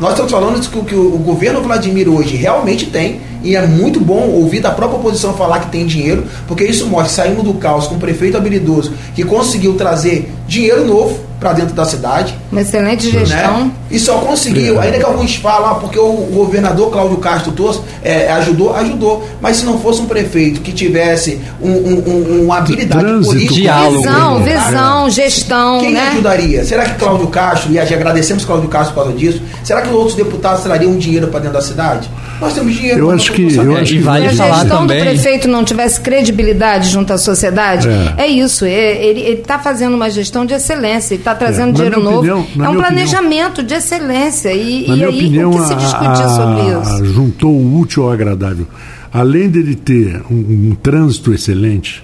[0.00, 4.00] Nós estamos falando que, que o, o governo Vladimir hoje realmente tem e é muito
[4.00, 7.54] bom ouvir da própria oposição falar que tem dinheiro, porque isso mostra que saímos do
[7.54, 12.38] caos com um prefeito habilidoso que conseguiu trazer dinheiro novo para dentro da cidade.
[12.52, 13.64] Uma excelente gestão.
[13.64, 13.70] Né?
[13.90, 18.30] E só conseguiu, ainda que alguns falam, ah, porque o governador Cláudio Castro Torres é,
[18.32, 19.26] ajudou, ajudou.
[19.40, 23.98] Mas se não fosse um prefeito que tivesse um, um, uma habilidade Trânsito, política, diálogo,
[23.98, 24.56] visão, né?
[24.56, 26.08] visão, gestão, quem né?
[26.10, 26.64] ajudaria?
[26.64, 30.62] Será que Cláudio Castro, e agradecemos Cláudio Castro por causa disso, será que outros deputados
[30.62, 32.08] trariam dinheiro para dentro da cidade?
[32.40, 33.00] Nós temos dinheiro.
[33.00, 36.88] Eu acho que, eu acho que vale Se a gestão do prefeito não tivesse credibilidade
[36.88, 38.64] junto à sociedade, é, é isso.
[38.64, 42.18] É, ele está fazendo uma gestão de excelência, está trazendo é, dinheiro novo.
[42.18, 44.52] Opinião, é um planejamento opinião, de excelência.
[44.52, 47.04] E, e aí, opinião, o que se discutir sobre isso?
[47.12, 48.66] Juntou o útil ao agradável.
[49.12, 52.02] Além dele ter um, um trânsito excelente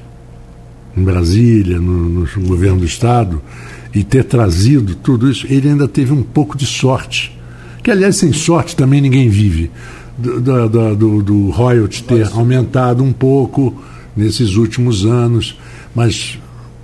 [0.96, 3.40] em Brasília, no, no governo do Estado,
[3.94, 7.36] e ter trazido tudo isso, ele ainda teve um pouco de sorte.
[7.82, 9.70] Que, aliás, sem sorte também ninguém vive
[10.18, 13.74] do, do, do, do royalty ter aumentado um pouco
[14.16, 15.57] nesses últimos anos,
[15.94, 16.38] mas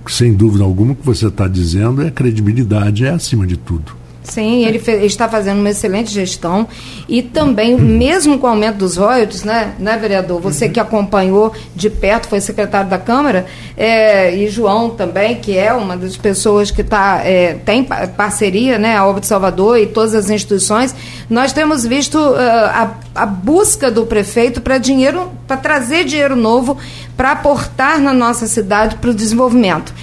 [0.07, 4.04] sem dúvida alguma o que você está dizendo é credibilidade, é acima de tudo.
[4.25, 6.67] Sim, ele, ele, está fazendo uma excelente gestão
[7.07, 10.41] e também, mesmo com o aumento dos royalties, né, né vereador?
[10.41, 13.45] Você que acompanhou de perto, foi secretário da Câmara,
[13.77, 18.97] é, e João também, que é uma das pessoas que tá, é, tem parceria, né,
[18.97, 20.95] a Obra de Salvador e todas as instituições,
[21.29, 26.77] nós temos visto uh, a, a busca do prefeito para dinheiro, para trazer dinheiro novo,
[27.15, 29.93] para aportar na nossa cidade para o desenvolvimento.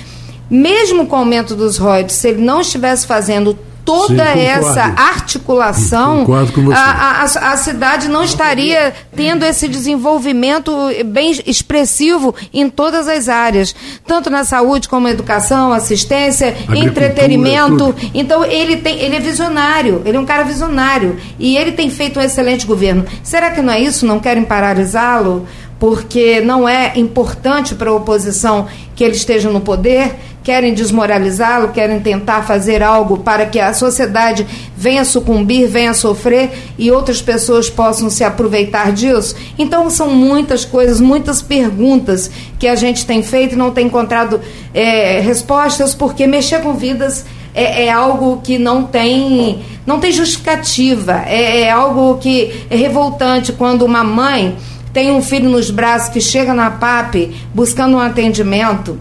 [0.48, 6.26] Mesmo com o aumento dos royalties, se ele não estivesse fazendo toda Sim, essa articulação,
[6.74, 10.72] a, a, a, cidade não estaria tendo esse desenvolvimento
[11.06, 13.74] bem expressivo em todas as áreas,
[14.06, 17.94] tanto na saúde como educação, assistência, entretenimento.
[18.14, 22.18] Então ele tem, ele é visionário, ele é um cara visionário e ele tem feito
[22.18, 23.04] um excelente governo.
[23.22, 24.06] Será que não é isso?
[24.06, 25.46] Não querem paralisá-lo?
[25.82, 30.14] Porque não é importante para a oposição que ele esteja no poder?
[30.42, 34.44] querem desmoralizá-lo, querem tentar fazer algo para que a sociedade
[34.76, 39.36] venha sucumbir, venha sofrer e outras pessoas possam se aproveitar disso.
[39.56, 44.40] Então, são muitas coisas, muitas perguntas que a gente tem feito e não tem encontrado
[44.74, 51.22] é, respostas, porque mexer com vidas é, é, algo que não tem, não tem justificativa,
[51.26, 54.56] é, é algo que é revoltante quando uma mãe
[54.92, 58.98] tem um filho nos braços que chega na PAP buscando um atendimento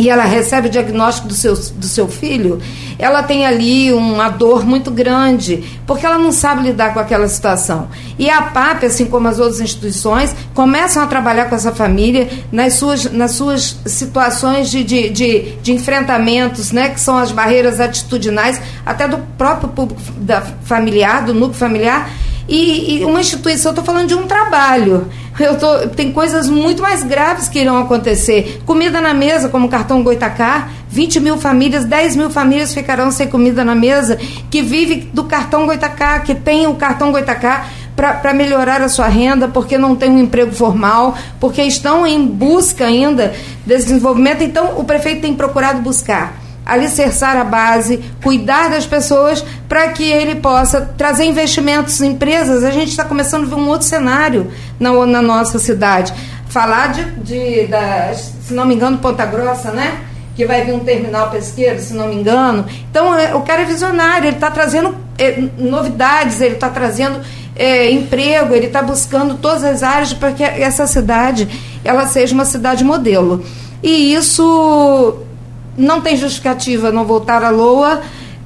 [0.00, 2.58] e ela recebe o diagnóstico do seu, do seu filho,
[2.98, 7.88] ela tem ali uma dor muito grande, porque ela não sabe lidar com aquela situação.
[8.18, 12.74] E a PAP, assim como as outras instituições, começam a trabalhar com essa família nas
[12.74, 18.58] suas, nas suas situações de, de, de, de enfrentamentos, né, que são as barreiras atitudinais,
[18.86, 22.08] até do próprio público da, familiar, do núcleo familiar,
[22.50, 25.06] e, e uma instituição, estou falando de um trabalho.
[25.38, 28.60] Eu tô, tem coisas muito mais graves que irão acontecer.
[28.66, 33.28] Comida na mesa, como o cartão Goitacá, 20 mil famílias, 10 mil famílias ficarão sem
[33.28, 34.18] comida na mesa,
[34.50, 39.46] que vive do cartão Goitacá, que tem o cartão Goitacá para melhorar a sua renda,
[39.46, 43.32] porque não tem um emprego formal, porque estão em busca ainda
[43.64, 44.42] desse desenvolvimento.
[44.42, 46.39] Então, o prefeito tem procurado buscar
[46.70, 52.62] alicerçar a base, cuidar das pessoas para que ele possa trazer investimentos em empresas.
[52.62, 56.14] A gente está começando a ver um outro cenário na, na nossa cidade.
[56.48, 59.98] Falar de, de da, se não me engano, Ponta Grossa, né?
[60.36, 62.64] Que vai vir um terminal pesqueiro, se não me engano.
[62.88, 67.20] Então, é, o cara é visionário, ele está trazendo é, novidades, ele está trazendo
[67.56, 71.48] é, emprego, ele está buscando todas as áreas para que essa cidade
[71.84, 73.44] ela seja uma cidade modelo.
[73.82, 75.18] E isso
[75.80, 78.00] não tem justificativa não voltar à LOA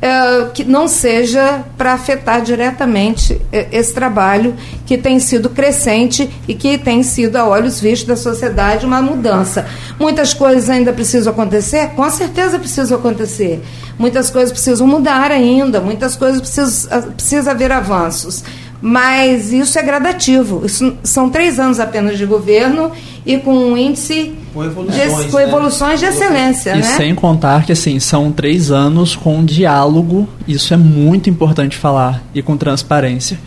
[0.04, 6.54] é, que não seja para afetar diretamente é, esse trabalho que tem sido crescente e
[6.54, 9.66] que tem sido, a olhos vistos da sociedade, uma mudança.
[9.98, 11.88] Muitas coisas ainda precisam acontecer?
[11.96, 13.62] Com certeza precisam acontecer.
[13.98, 18.44] Muitas coisas precisam mudar ainda, muitas coisas precisam, precisa haver avanços
[18.86, 20.60] mas isso é gradativo.
[20.66, 22.92] Isso são três anos apenas de governo
[23.24, 26.72] e com um índice com evoluções, de, com evoluções de excelência.
[26.72, 26.82] E né?
[26.82, 32.42] sem contar que assim são três anos com diálogo, isso é muito importante falar, e
[32.42, 33.38] com transparência.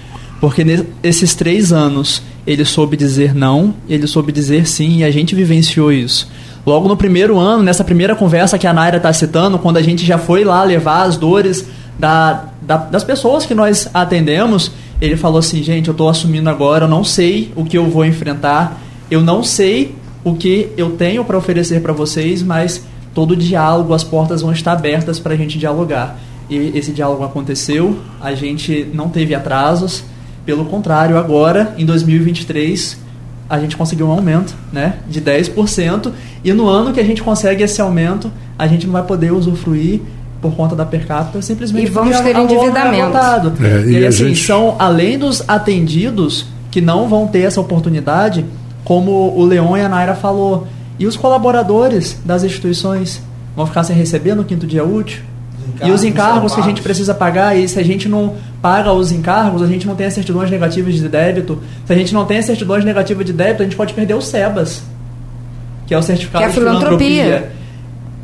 [0.41, 0.65] Porque
[1.03, 5.91] nesses três anos ele soube dizer não, ele soube dizer sim, e a gente vivenciou
[5.91, 6.27] isso.
[6.65, 10.03] Logo no primeiro ano, nessa primeira conversa que a Naira está citando, quando a gente
[10.03, 11.63] já foi lá levar as dores
[11.99, 16.85] da, da, das pessoas que nós atendemos, ele falou assim, gente, eu estou assumindo agora,
[16.85, 21.23] eu não sei o que eu vou enfrentar, eu não sei o que eu tenho
[21.23, 22.83] para oferecer para vocês, mas
[23.13, 26.19] todo diálogo, as portas vão estar abertas para a gente dialogar.
[26.49, 30.03] E esse diálogo aconteceu, a gente não teve atrasos,
[30.47, 32.97] Pelo contrário, agora, em 2023,
[33.49, 37.63] a gente conseguiu um aumento né, de 10%, e no ano que a gente consegue
[37.63, 39.99] esse aumento, a gente não vai poder usufruir
[40.41, 43.17] por conta da per capita, simplesmente e vamos ter endividamento.
[43.63, 44.45] É, e, e assim, gente...
[44.45, 48.45] são além dos atendidos que não vão ter essa oportunidade,
[48.83, 50.67] como o Leon e a Naira falou,
[50.99, 53.21] e os colaboradores das instituições
[53.55, 55.21] vão ficar sem receber no quinto dia útil.
[55.83, 59.11] e os encargos que a gente precisa pagar, e se a gente não paga os
[59.11, 61.59] encargos, a gente não tem as certidões negativas de débito.
[61.85, 64.21] Se a gente não tem as certidões negativas de débito, a gente pode perder o
[64.21, 64.83] SEBAS,
[65.85, 67.23] que é o certificado que é de filantropia.
[67.23, 67.51] filantropia.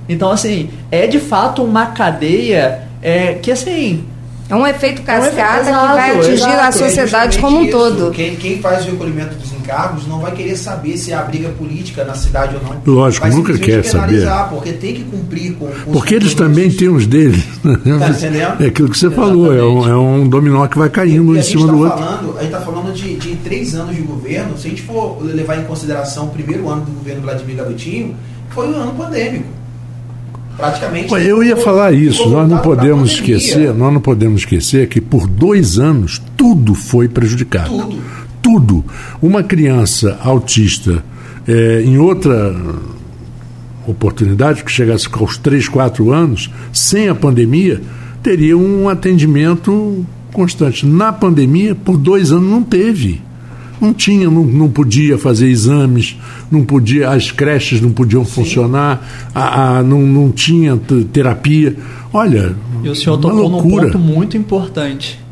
[0.07, 4.05] Então, assim, é de fato uma cadeia é, que, assim,
[4.49, 7.57] é um efeito cascata é um efeito, que vai atingir exato, a sociedade é como
[7.59, 7.71] um isso.
[7.71, 8.11] todo.
[8.11, 12.03] Quem, quem, faz o recolhimento dos encargos não vai querer saber se há briga política
[12.03, 12.81] na cidade ou não.
[12.85, 14.27] Lógico, vai nunca quer saber.
[14.49, 17.43] Porque tem que cumprir com, com Porque eles também têm os deles.
[17.63, 18.61] Tá entendendo?
[18.61, 19.33] É aquilo que você Exatamente.
[19.33, 22.25] falou, é um, é um, dominó que vai caindo e em cima tá do falando,
[22.27, 22.37] outro.
[22.37, 24.57] A gente está falando de, de três anos de governo.
[24.57, 28.15] Se a gente for levar em consideração o primeiro ano do governo Vladimir Garotinho,
[28.49, 29.62] foi um ano pandêmico
[30.57, 31.13] praticamente.
[31.13, 32.29] Eu ia falar isso.
[32.29, 37.69] Nós não podemos esquecer, nós não podemos esquecer que por dois anos tudo foi prejudicado.
[37.69, 38.01] Tudo.
[38.41, 38.85] Tudo.
[39.21, 41.03] Uma criança autista
[41.47, 42.55] é, em outra
[43.87, 47.81] oportunidade que chegasse aos 3, 4 anos, sem a pandemia,
[48.21, 50.85] teria um atendimento constante.
[50.85, 53.21] Na pandemia, por dois anos não teve
[53.84, 56.17] não tinha, não, não podia fazer exames,
[56.50, 58.32] não podia, as creches não podiam Sim.
[58.32, 60.80] funcionar, a, a, não, não tinha
[61.12, 61.76] terapia.
[62.12, 63.86] Olha, e o senhor tocou loucura.
[63.86, 65.24] num ponto muito importante.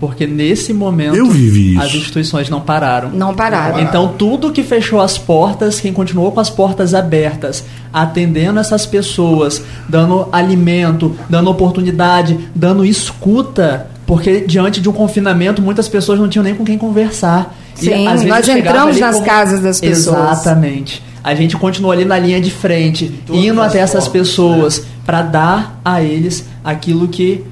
[0.00, 1.82] Porque nesse momento Eu vivi isso.
[1.82, 3.10] as instituições não pararam.
[3.10, 3.80] Não pararam.
[3.80, 9.60] Então tudo que fechou as portas, quem continuou com as portas abertas, atendendo essas pessoas,
[9.88, 16.44] dando alimento, dando oportunidade, dando escuta, porque diante de um confinamento muitas pessoas não tinham
[16.44, 17.57] nem com quem conversar.
[17.78, 19.26] Sim, e, nós entramos nas como...
[19.26, 20.32] casas das pessoas.
[20.32, 21.02] Exatamente.
[21.22, 24.86] A gente continuou ali na linha de frente, indo até essas formas, pessoas né?
[25.04, 27.44] para dar a eles aquilo que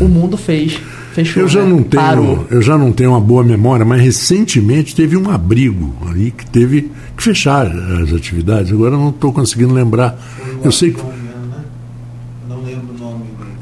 [0.00, 0.78] o mundo fez.
[1.14, 1.68] Fechou, eu já né?
[1.68, 2.46] não tenho, Parou.
[2.50, 6.90] eu já não tenho uma boa memória, mas recentemente teve um abrigo ali que teve
[7.16, 8.72] que fechar as atividades.
[8.72, 10.18] Agora não estou conseguindo lembrar.
[10.62, 11.00] Eu sei que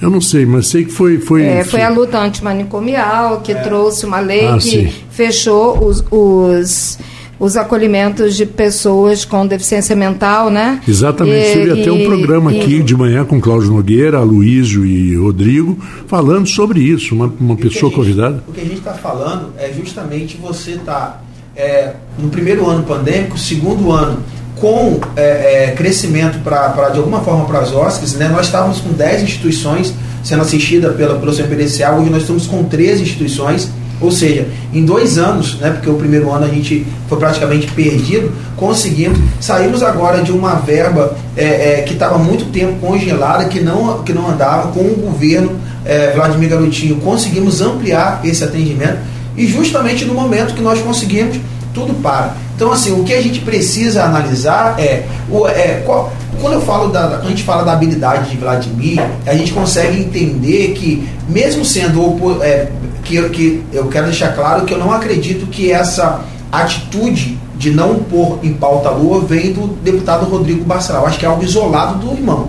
[0.03, 1.19] eu não sei, mas sei que foi.
[1.19, 3.55] Foi, é, foi a luta antimanicomial que é.
[3.55, 4.93] trouxe uma lei ah, que sim.
[5.11, 6.99] fechou os, os,
[7.39, 10.81] os, acolhimentos de pessoas com deficiência mental, né?
[10.89, 11.47] Exatamente.
[11.47, 15.15] E, Teve e, até um programa e, aqui de manhã com Cláudio Nogueira, Aloysio e
[15.15, 18.43] Rodrigo, falando sobre isso, uma, uma pessoa gente, convidada.
[18.49, 21.23] O que a gente está falando é justamente você estar tá,
[21.55, 24.19] é, no primeiro ano pandêmico, segundo ano
[24.63, 28.29] com é, é, crescimento para de alguma forma para as OSCs, né?
[28.29, 33.03] nós estávamos com 10 instituições sendo assistidas pela, pelo CPDCA, hoje nós estamos com 13
[33.03, 33.69] instituições,
[34.01, 38.31] ou seja, em dois anos, né, porque o primeiro ano a gente foi praticamente perdido,
[38.57, 44.05] conseguimos, saímos agora de uma verba é, é que estava muito tempo congelada, que não,
[44.05, 48.99] que não andava, com o governo é, Vladimir Garotinho, conseguimos ampliar esse atendimento,
[49.37, 51.37] e justamente no momento que nós conseguimos,
[51.73, 52.37] tudo para.
[52.55, 56.89] Então, assim, o que a gente precisa analisar é, o, é qual, quando eu falo
[56.89, 62.01] da, a gente fala da habilidade de Vladimir, a gente consegue entender que, mesmo sendo
[62.43, 62.69] é,
[63.05, 68.01] que, que eu quero deixar claro que eu não acredito que essa atitude de não
[68.01, 71.03] pôr em pauta a lua vem do deputado Rodrigo Barcelar.
[71.03, 72.49] Eu acho que é algo isolado do irmão,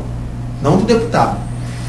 [0.61, 1.42] não do deputado.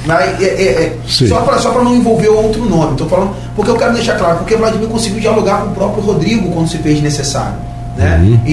[0.04, 2.92] Mas, é, é, é só para só não envolver outro nome.
[2.92, 6.50] Estou falando porque eu quero deixar claro, porque Vladimir conseguiu dialogar com o próprio Rodrigo
[6.50, 8.20] quando se fez necessário né?
[8.22, 8.40] Uhum.
[8.44, 8.52] E,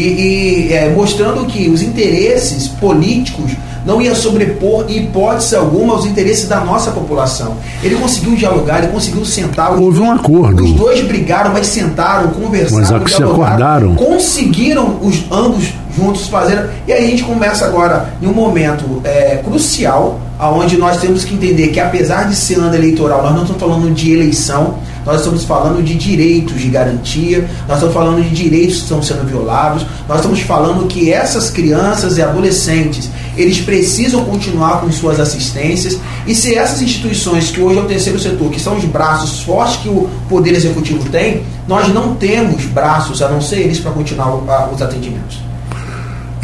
[0.70, 3.52] e é, mostrando que os interesses políticos
[3.86, 7.56] não ia sobrepor em hipótese alguma aos interesses da nossa população.
[7.82, 9.74] Ele conseguiu dialogar, ele conseguiu sentar.
[9.74, 10.64] Houve um acordo.
[10.64, 13.96] Os dois brigaram, mas sentaram, conversaram, mas se acordaram.
[13.96, 16.70] conseguiram os ambos juntos fazer.
[16.88, 21.36] E aí a gente começa agora em um momento é, crucial, aonde nós temos que
[21.36, 25.44] entender que apesar de ser ano eleitoral, nós não estamos falando de eleição, nós estamos
[25.44, 30.18] falando de direitos de garantia, nós estamos falando de direitos que estão sendo violados, nós
[30.18, 36.56] estamos falando que essas crianças e adolescentes, eles precisam continuar com suas assistências, e se
[36.56, 40.10] essas instituições, que hoje é o terceiro setor, que são os braços fortes que o
[40.30, 44.36] Poder Executivo tem, nós não temos braços, a não ser eles, para continuar
[44.72, 45.51] os atendimentos.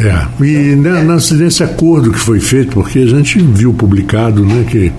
[0.00, 4.92] É, e né, nesse acordo que foi feito, porque a gente viu publicado né, que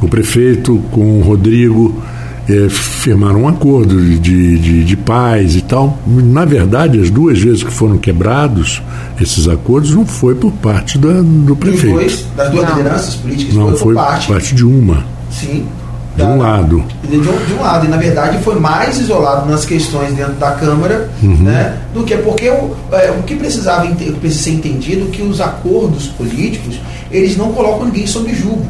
[0.00, 2.02] o prefeito com o Rodrigo
[2.48, 5.98] é, firmaram um acordo de, de, de, paz e tal.
[6.06, 8.82] Na verdade, as duas vezes que foram quebrados
[9.20, 11.94] esses acordos não foi por parte da, do prefeito.
[11.94, 12.76] Dois, das duas não.
[12.76, 14.28] lideranças políticas não foi, foi parte.
[14.28, 15.04] parte de uma.
[15.30, 15.64] Sim.
[16.16, 16.84] De um lado.
[17.02, 17.86] De um, de um, lado.
[17.86, 21.36] E, na verdade, foi mais isolado nas questões dentro da Câmara uhum.
[21.36, 23.86] né, do que porque o, é, o que precisava
[24.20, 26.78] precisa ser entendido que os acordos políticos
[27.10, 28.66] eles não colocam ninguém sob julgo.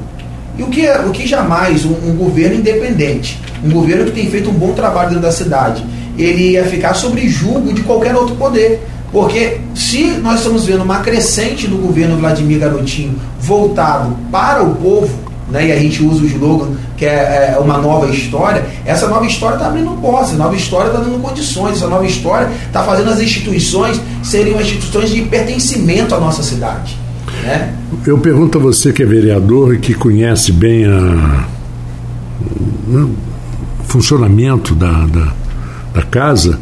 [0.58, 4.50] E o que, o que jamais um, um governo independente, um governo que tem feito
[4.50, 5.84] um bom trabalho dentro da cidade,
[6.18, 8.86] ele ia ficar sob julgo de qualquer outro poder.
[9.10, 15.10] Porque se nós estamos vendo uma crescente do governo Vladimir Garotinho voltado para o povo,
[15.52, 19.26] né, e a gente usa o slogan que é, é uma nova história, essa nova
[19.26, 23.20] história está abrindo posse, nova história está dando condições, essa nova história está fazendo as
[23.20, 26.96] instituições serem instituições de pertencimento à nossa cidade.
[27.42, 27.74] Né?
[28.06, 31.46] Eu pergunto a você que é vereador e que conhece bem a,
[32.88, 33.14] o
[33.84, 35.32] funcionamento da, da,
[35.94, 36.58] da casa,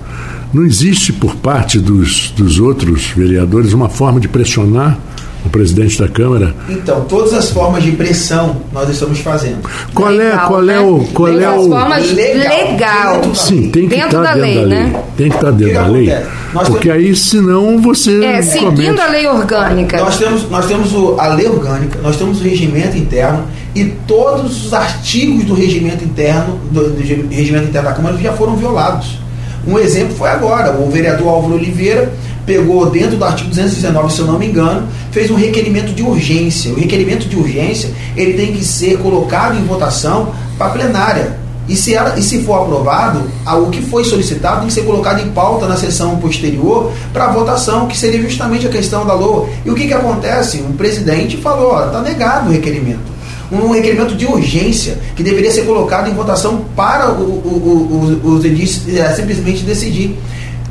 [0.53, 4.99] não existe por parte dos, dos outros vereadores uma forma de pressionar
[5.45, 6.55] o presidente da Câmara?
[6.69, 9.59] Então, todas as formas de pressão nós estamos fazendo.
[9.95, 10.81] Qual é, legal, qual é né?
[10.81, 12.67] o qual é o formas legal.
[12.67, 13.35] legal.
[13.35, 14.79] Sim, tem que dentro estar da dentro lei, da lei.
[14.79, 15.03] Né?
[15.17, 16.17] Tem que estar dentro que da lei.
[16.53, 17.05] Porque temos...
[17.07, 19.01] aí senão você É, seguindo comete.
[19.01, 19.99] a lei orgânica.
[19.99, 24.67] Nós temos nós temos o, a lei orgânica, nós temos o regimento interno e todos
[24.67, 29.19] os artigos do regimento interno do, do regimento interno da Câmara já foram violados.
[29.67, 32.11] Um exemplo foi agora, o vereador Álvaro Oliveira
[32.51, 36.73] pegou dentro do artigo 219, se eu não me engano, fez um requerimento de urgência.
[36.73, 41.39] O requerimento de urgência ele tem que ser colocado em votação para a plenária.
[41.69, 45.21] E se, ela, e se for aprovado, o que foi solicitado tem que ser colocado
[45.21, 49.49] em pauta na sessão posterior para votação, que seria justamente a questão da LOA.
[49.65, 50.57] E o que, que acontece?
[50.59, 53.21] O presidente falou: está negado o requerimento
[53.53, 59.65] um requerimento de urgência que deveria ser colocado em votação para os edis é, simplesmente
[59.65, 60.17] decidir.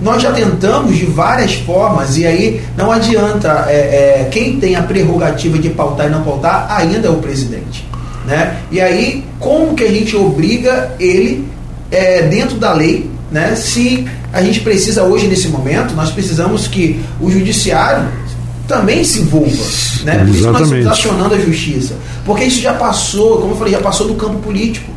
[0.01, 4.83] Nós já tentamos de várias formas, e aí não adianta, é, é, quem tem a
[4.83, 7.85] prerrogativa de pautar e não pautar ainda é o presidente.
[8.25, 8.57] Né?
[8.71, 11.47] E aí, como que a gente obriga ele
[11.91, 13.55] é, dentro da lei, né?
[13.55, 18.07] se a gente precisa hoje, nesse momento, nós precisamos que o judiciário
[18.67, 19.63] também se envolva.
[20.03, 20.19] Né?
[20.19, 21.95] Por isso nós estamos acionando a justiça.
[22.23, 24.91] Porque isso já passou, como eu falei, já passou do campo político.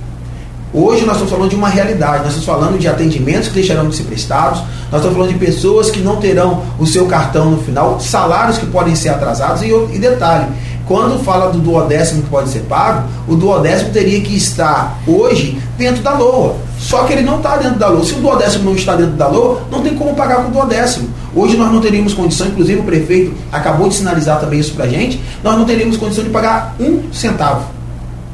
[0.74, 3.94] Hoje nós estamos falando de uma realidade, nós estamos falando de atendimentos que deixarão de
[3.94, 4.60] ser prestados,
[4.90, 8.64] nós estamos falando de pessoas que não terão o seu cartão no final, salários que
[8.64, 10.46] podem ser atrasados e, e detalhe,
[10.86, 16.02] quando fala do duodécimo que pode ser pago, o duodécimo teria que estar hoje dentro
[16.02, 16.56] da LOA.
[16.78, 18.04] Só que ele não está dentro da LOA.
[18.04, 21.08] Se o duodécimo não está dentro da LOA, não tem como pagar com o duodécimo.
[21.34, 24.88] Hoje nós não teríamos condição, inclusive o prefeito acabou de sinalizar também isso para a
[24.88, 27.66] gente, nós não teríamos condição de pagar um centavo.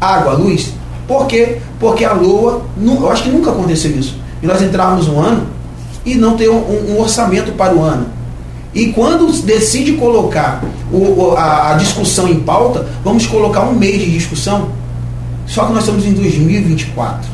[0.01, 0.78] Água, luz.
[1.09, 1.57] Por quê?
[1.81, 4.15] Porque a LOA, eu acho que nunca aconteceu isso.
[4.43, 5.47] E nós entrarmos um ano
[6.05, 8.07] e não ter um, um orçamento para o ano.
[8.75, 14.11] E quando decide colocar o, a, a, discussão em pauta, vamos colocar um mês de
[14.11, 14.69] discussão.
[15.47, 17.31] Só que nós estamos em 2024.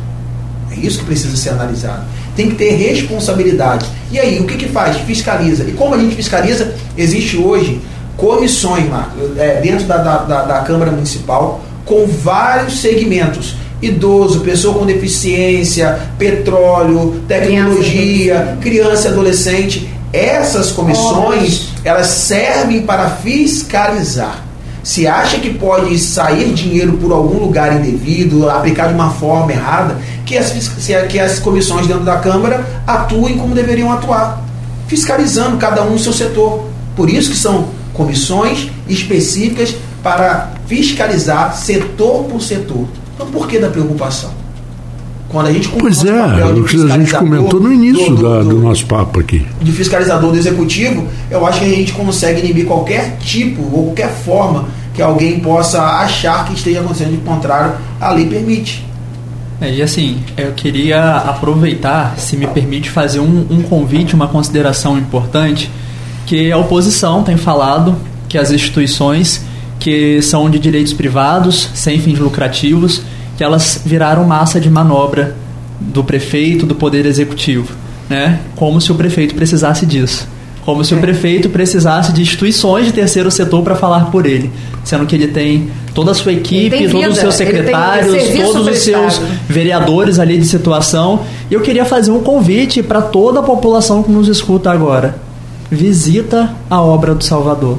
[0.70, 2.04] É isso que precisa ser analisado.
[2.36, 3.86] Tem que ter responsabilidade.
[4.12, 4.96] E aí, o que, que faz?
[4.98, 5.64] Fiscaliza.
[5.64, 6.74] E como a gente fiscaliza?
[6.96, 7.80] Existe hoje
[8.16, 13.56] comissões, Marco, é, dentro da, da, da, da Câmara Municipal, com vários segmentos
[13.86, 19.90] idoso, pessoa com deficiência, petróleo, tecnologia, criança e adolescente.
[20.12, 24.44] Essas comissões, elas servem para fiscalizar.
[24.82, 29.98] Se acha que pode sair dinheiro por algum lugar indevido, aplicar de uma forma errada,
[30.26, 30.52] que as,
[31.08, 34.44] que as comissões dentro da Câmara atuem como deveriam atuar,
[34.86, 36.64] fiscalizando cada um no seu setor.
[36.94, 42.86] Por isso que são comissões específicas para fiscalizar setor por setor.
[43.14, 44.30] Então por que da preocupação?
[45.28, 48.42] Quando a gente pois é, o que a gente comentou no início do, do, da,
[48.42, 49.44] do, nosso papo aqui.
[49.60, 54.10] De fiscalizador do executivo, eu acho que a gente consegue inibir qualquer tipo ou qualquer
[54.10, 58.86] forma que alguém possa achar que esteja acontecendo de contrário, a lei permite.
[59.60, 64.96] É, e assim, eu queria aproveitar, se me permite, fazer um, um convite, uma consideração
[64.96, 65.68] importante,
[66.26, 67.96] que a oposição tem falado
[68.28, 69.44] que as instituições
[69.84, 73.02] que são de direitos privados, sem fins lucrativos,
[73.36, 75.36] que elas viraram massa de manobra
[75.78, 77.70] do prefeito, do poder executivo,
[78.08, 78.40] né?
[78.56, 80.26] Como se o prefeito precisasse disso.
[80.64, 84.50] Como se o prefeito precisasse de instituições de terceiro setor para falar por ele,
[84.82, 89.20] sendo que ele tem toda a sua equipe, todos os seus secretários, todos os seus
[89.46, 91.20] vereadores ali de situação.
[91.50, 95.18] E eu queria fazer um convite para toda a população que nos escuta agora.
[95.70, 97.76] Visita a obra do Salvador.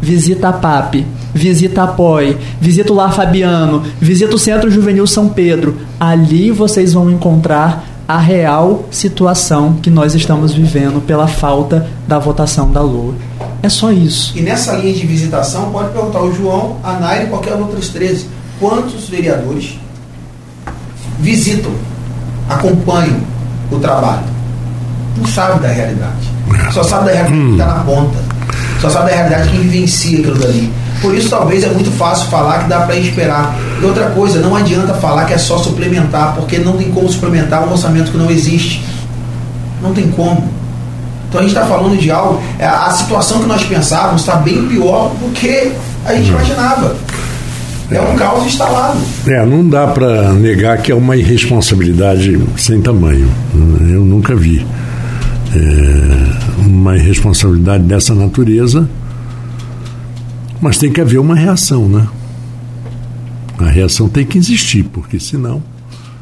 [0.00, 5.28] Visita a PAP visita a POI, visita o Lar Fabiano, visita o Centro Juvenil São
[5.28, 5.76] Pedro.
[5.98, 12.70] Ali vocês vão encontrar a real situação que nós estamos vivendo pela falta da votação
[12.70, 13.14] da Lua.
[13.62, 14.36] É só isso.
[14.36, 18.26] E nessa linha de visitação, pode perguntar ao João, a Nair e qualquer outros 13.
[18.58, 19.78] Quantos vereadores
[21.20, 21.70] visitam,
[22.48, 23.20] acompanham
[23.70, 24.24] o trabalho.
[25.16, 26.32] Não sabe da realidade.
[26.72, 28.18] Só sabe da realidade que está na ponta.
[28.80, 30.72] Só sabe da realidade quem vivencia aquilo dali.
[31.02, 33.54] Por isso, talvez é muito fácil falar que dá para esperar.
[33.80, 37.68] E outra coisa, não adianta falar que é só suplementar, porque não tem como suplementar
[37.68, 38.84] um orçamento que não existe.
[39.82, 40.48] Não tem como.
[41.28, 44.68] Então a gente está falando de algo, é, a situação que nós pensávamos está bem
[44.68, 45.72] pior do que
[46.04, 46.94] a gente imaginava.
[47.90, 48.98] É um caos instalado.
[49.26, 53.28] É, não dá para negar que é uma irresponsabilidade sem tamanho.
[53.54, 54.66] Eu nunca vi
[55.54, 58.88] é, uma irresponsabilidade dessa natureza,
[60.62, 62.06] mas tem que haver uma reação, né?
[63.58, 65.60] A reação tem que existir, porque senão.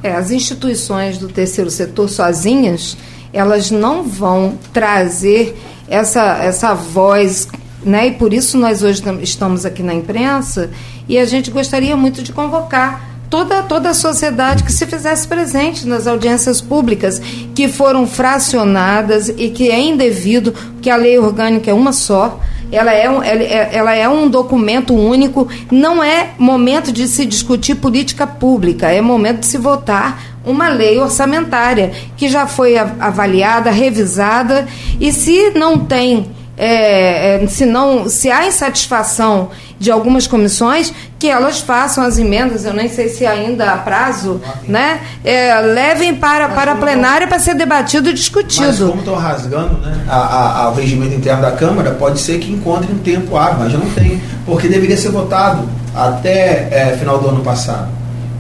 [0.03, 2.97] É, as instituições do terceiro setor sozinhas,
[3.35, 5.55] elas não vão trazer
[5.87, 7.49] essa, essa voz,
[7.85, 8.07] né?
[8.07, 10.71] E por isso nós hoje estamos aqui na imprensa
[11.07, 15.87] e a gente gostaria muito de convocar toda, toda a sociedade que se fizesse presente
[15.87, 17.21] nas audiências públicas,
[17.55, 22.41] que foram fracionadas e que é indevido, que a lei orgânica é uma só,
[22.73, 27.77] ela é, um, é, ela é um documento único, não é momento de se discutir
[27.77, 34.67] política pública, é momento de se votar uma lei orçamentária que já foi avaliada, revisada,
[34.99, 36.31] e se não tem
[36.63, 39.49] é, é, se, não, se há insatisfação
[39.79, 44.43] de algumas comissões, que elas façam as emendas, eu nem sei se ainda há prazo,
[44.69, 45.01] né?
[45.25, 48.67] É, levem para, para a plenária para ser debatido e discutido.
[48.67, 52.53] Mas como estão rasgando né, a, a, o regimento interno da Câmara, pode ser que
[52.53, 57.19] encontre um tempo hábil, mas já não tem, porque deveria ser votado até é, final
[57.19, 57.89] do ano passado.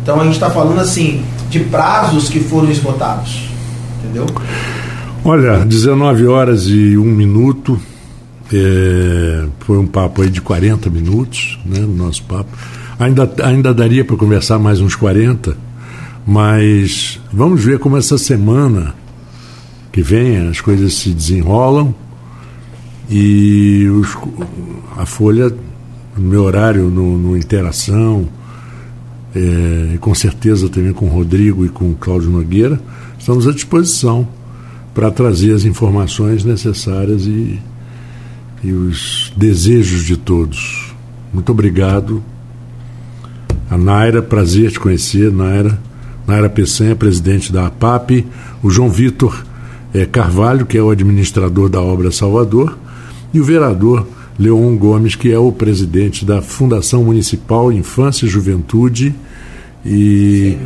[0.02, 3.48] Então a gente está falando assim de prazos que foram esgotados.
[3.98, 4.26] Entendeu?
[5.24, 7.80] Olha, 19 horas e um minuto.
[8.53, 12.51] É, foi um papo aí de 40 minutos, né, nosso papo.
[12.98, 15.57] Ainda, ainda daria para conversar mais uns 40,
[16.26, 18.94] mas vamos ver como essa semana
[19.92, 21.94] que vem as coisas se desenrolam
[23.09, 24.16] e os,
[24.96, 25.53] a Folha,
[26.16, 28.28] no meu horário, no, no Interação,
[29.34, 32.80] é, e com certeza também com o Rodrigo e com o Cláudio Nogueira,
[33.18, 34.26] estamos à disposição
[34.92, 37.61] para trazer as informações necessárias e
[38.62, 40.94] e os desejos de todos.
[41.32, 42.22] Muito obrigado.
[43.70, 45.78] A Naira, prazer te conhecer, Naira.
[46.26, 48.26] Naira Peçanha, presidente da APAP.
[48.62, 49.44] O João Vitor
[49.94, 52.76] é, Carvalho, que é o administrador da obra Salvador.
[53.32, 54.06] E o vereador
[54.38, 59.14] Leon Gomes, que é o presidente da Fundação Municipal Infância e Juventude.
[59.84, 60.58] E.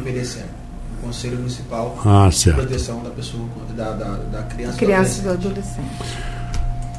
[1.03, 3.45] o Conselho Municipal ah, de Proteção da Pessoa,
[3.77, 5.89] da, da, da Criança, criança e do adolescente.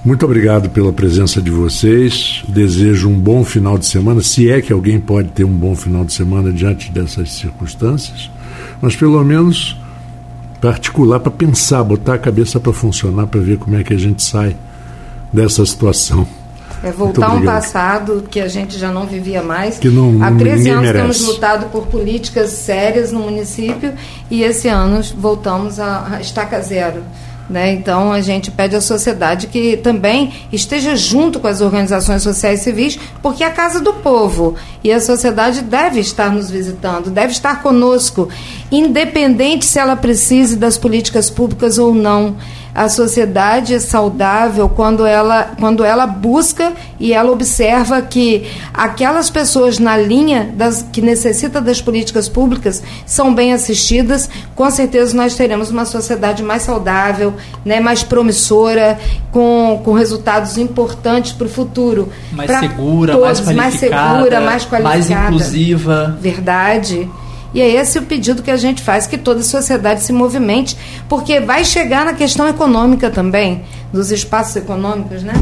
[0.05, 2.43] Muito obrigado pela presença de vocês.
[2.47, 6.05] Desejo um bom final de semana, se é que alguém pode ter um bom final
[6.05, 8.29] de semana diante dessas circunstâncias,
[8.79, 9.75] mas pelo menos
[10.61, 14.21] particular para pensar, botar a cabeça para funcionar, para ver como é que a gente
[14.21, 14.55] sai
[15.33, 16.27] dessa situação.
[16.83, 19.79] É voltar um passado que a gente já não vivia mais.
[19.79, 21.01] Que não, Há 13 anos merece.
[21.01, 23.91] temos lutado por políticas sérias no município
[24.29, 27.01] e esse ano voltamos a estaca zero.
[27.47, 27.73] Né?
[27.73, 32.97] Então, a gente pede à sociedade que também esteja junto com as organizações sociais civis,
[33.21, 37.61] porque é a casa do povo e a sociedade deve estar nos visitando, deve estar
[37.61, 38.29] conosco,
[38.71, 42.35] independente se ela precise das políticas públicas ou não
[42.75, 49.79] a sociedade é saudável quando ela, quando ela busca e ela observa que aquelas pessoas
[49.79, 55.71] na linha das, que necessita das políticas públicas são bem assistidas, com certeza nós teremos
[55.71, 58.99] uma sociedade mais saudável, né, mais promissora,
[59.31, 62.09] com, com resultados importantes para o futuro.
[62.33, 64.81] Mais segura, todos, mais qualificada, mais segura, mais qualificada.
[64.81, 66.17] Mais inclusiva.
[66.19, 67.09] Verdade.
[67.55, 70.77] E é esse o pedido que a gente faz, que toda a sociedade se movimente,
[71.07, 75.33] porque vai chegar na questão econômica também, dos espaços econômicos, né?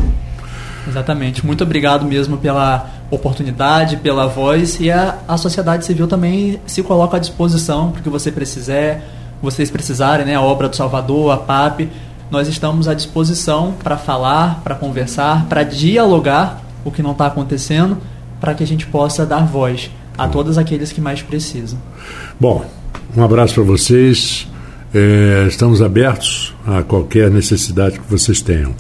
[0.88, 1.44] Exatamente.
[1.44, 7.18] Muito obrigado mesmo pela oportunidade, pela voz e a, a sociedade civil também se coloca
[7.18, 9.02] à disposição para que você precisar,
[9.42, 10.36] vocês precisarem, né?
[10.36, 11.90] A obra do Salvador, a PAP,
[12.30, 17.98] nós estamos à disposição para falar, para conversar, para dialogar o que não está acontecendo,
[18.40, 21.80] para que a gente possa dar voz a todos aqueles que mais precisam.
[22.40, 22.66] Bom,
[23.16, 24.48] um abraço para vocês.
[24.94, 28.76] É, estamos abertos a qualquer necessidade que vocês tenham.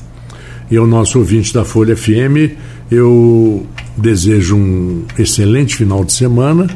[0.69, 2.55] E ao nosso ouvinte da Folha FM,
[2.89, 3.65] eu
[3.97, 6.67] desejo um excelente final de semana.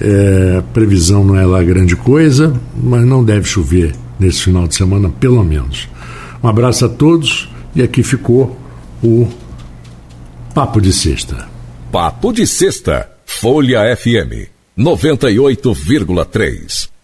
[0.00, 5.08] É, previsão não é lá grande coisa, mas não deve chover nesse final de semana,
[5.08, 5.88] pelo menos.
[6.42, 8.58] Um abraço a todos e aqui ficou
[9.02, 9.28] o
[10.54, 11.48] Papo de Sexta.
[11.92, 14.46] Papo de Sexta, Folha FM
[14.78, 16.95] 98,3.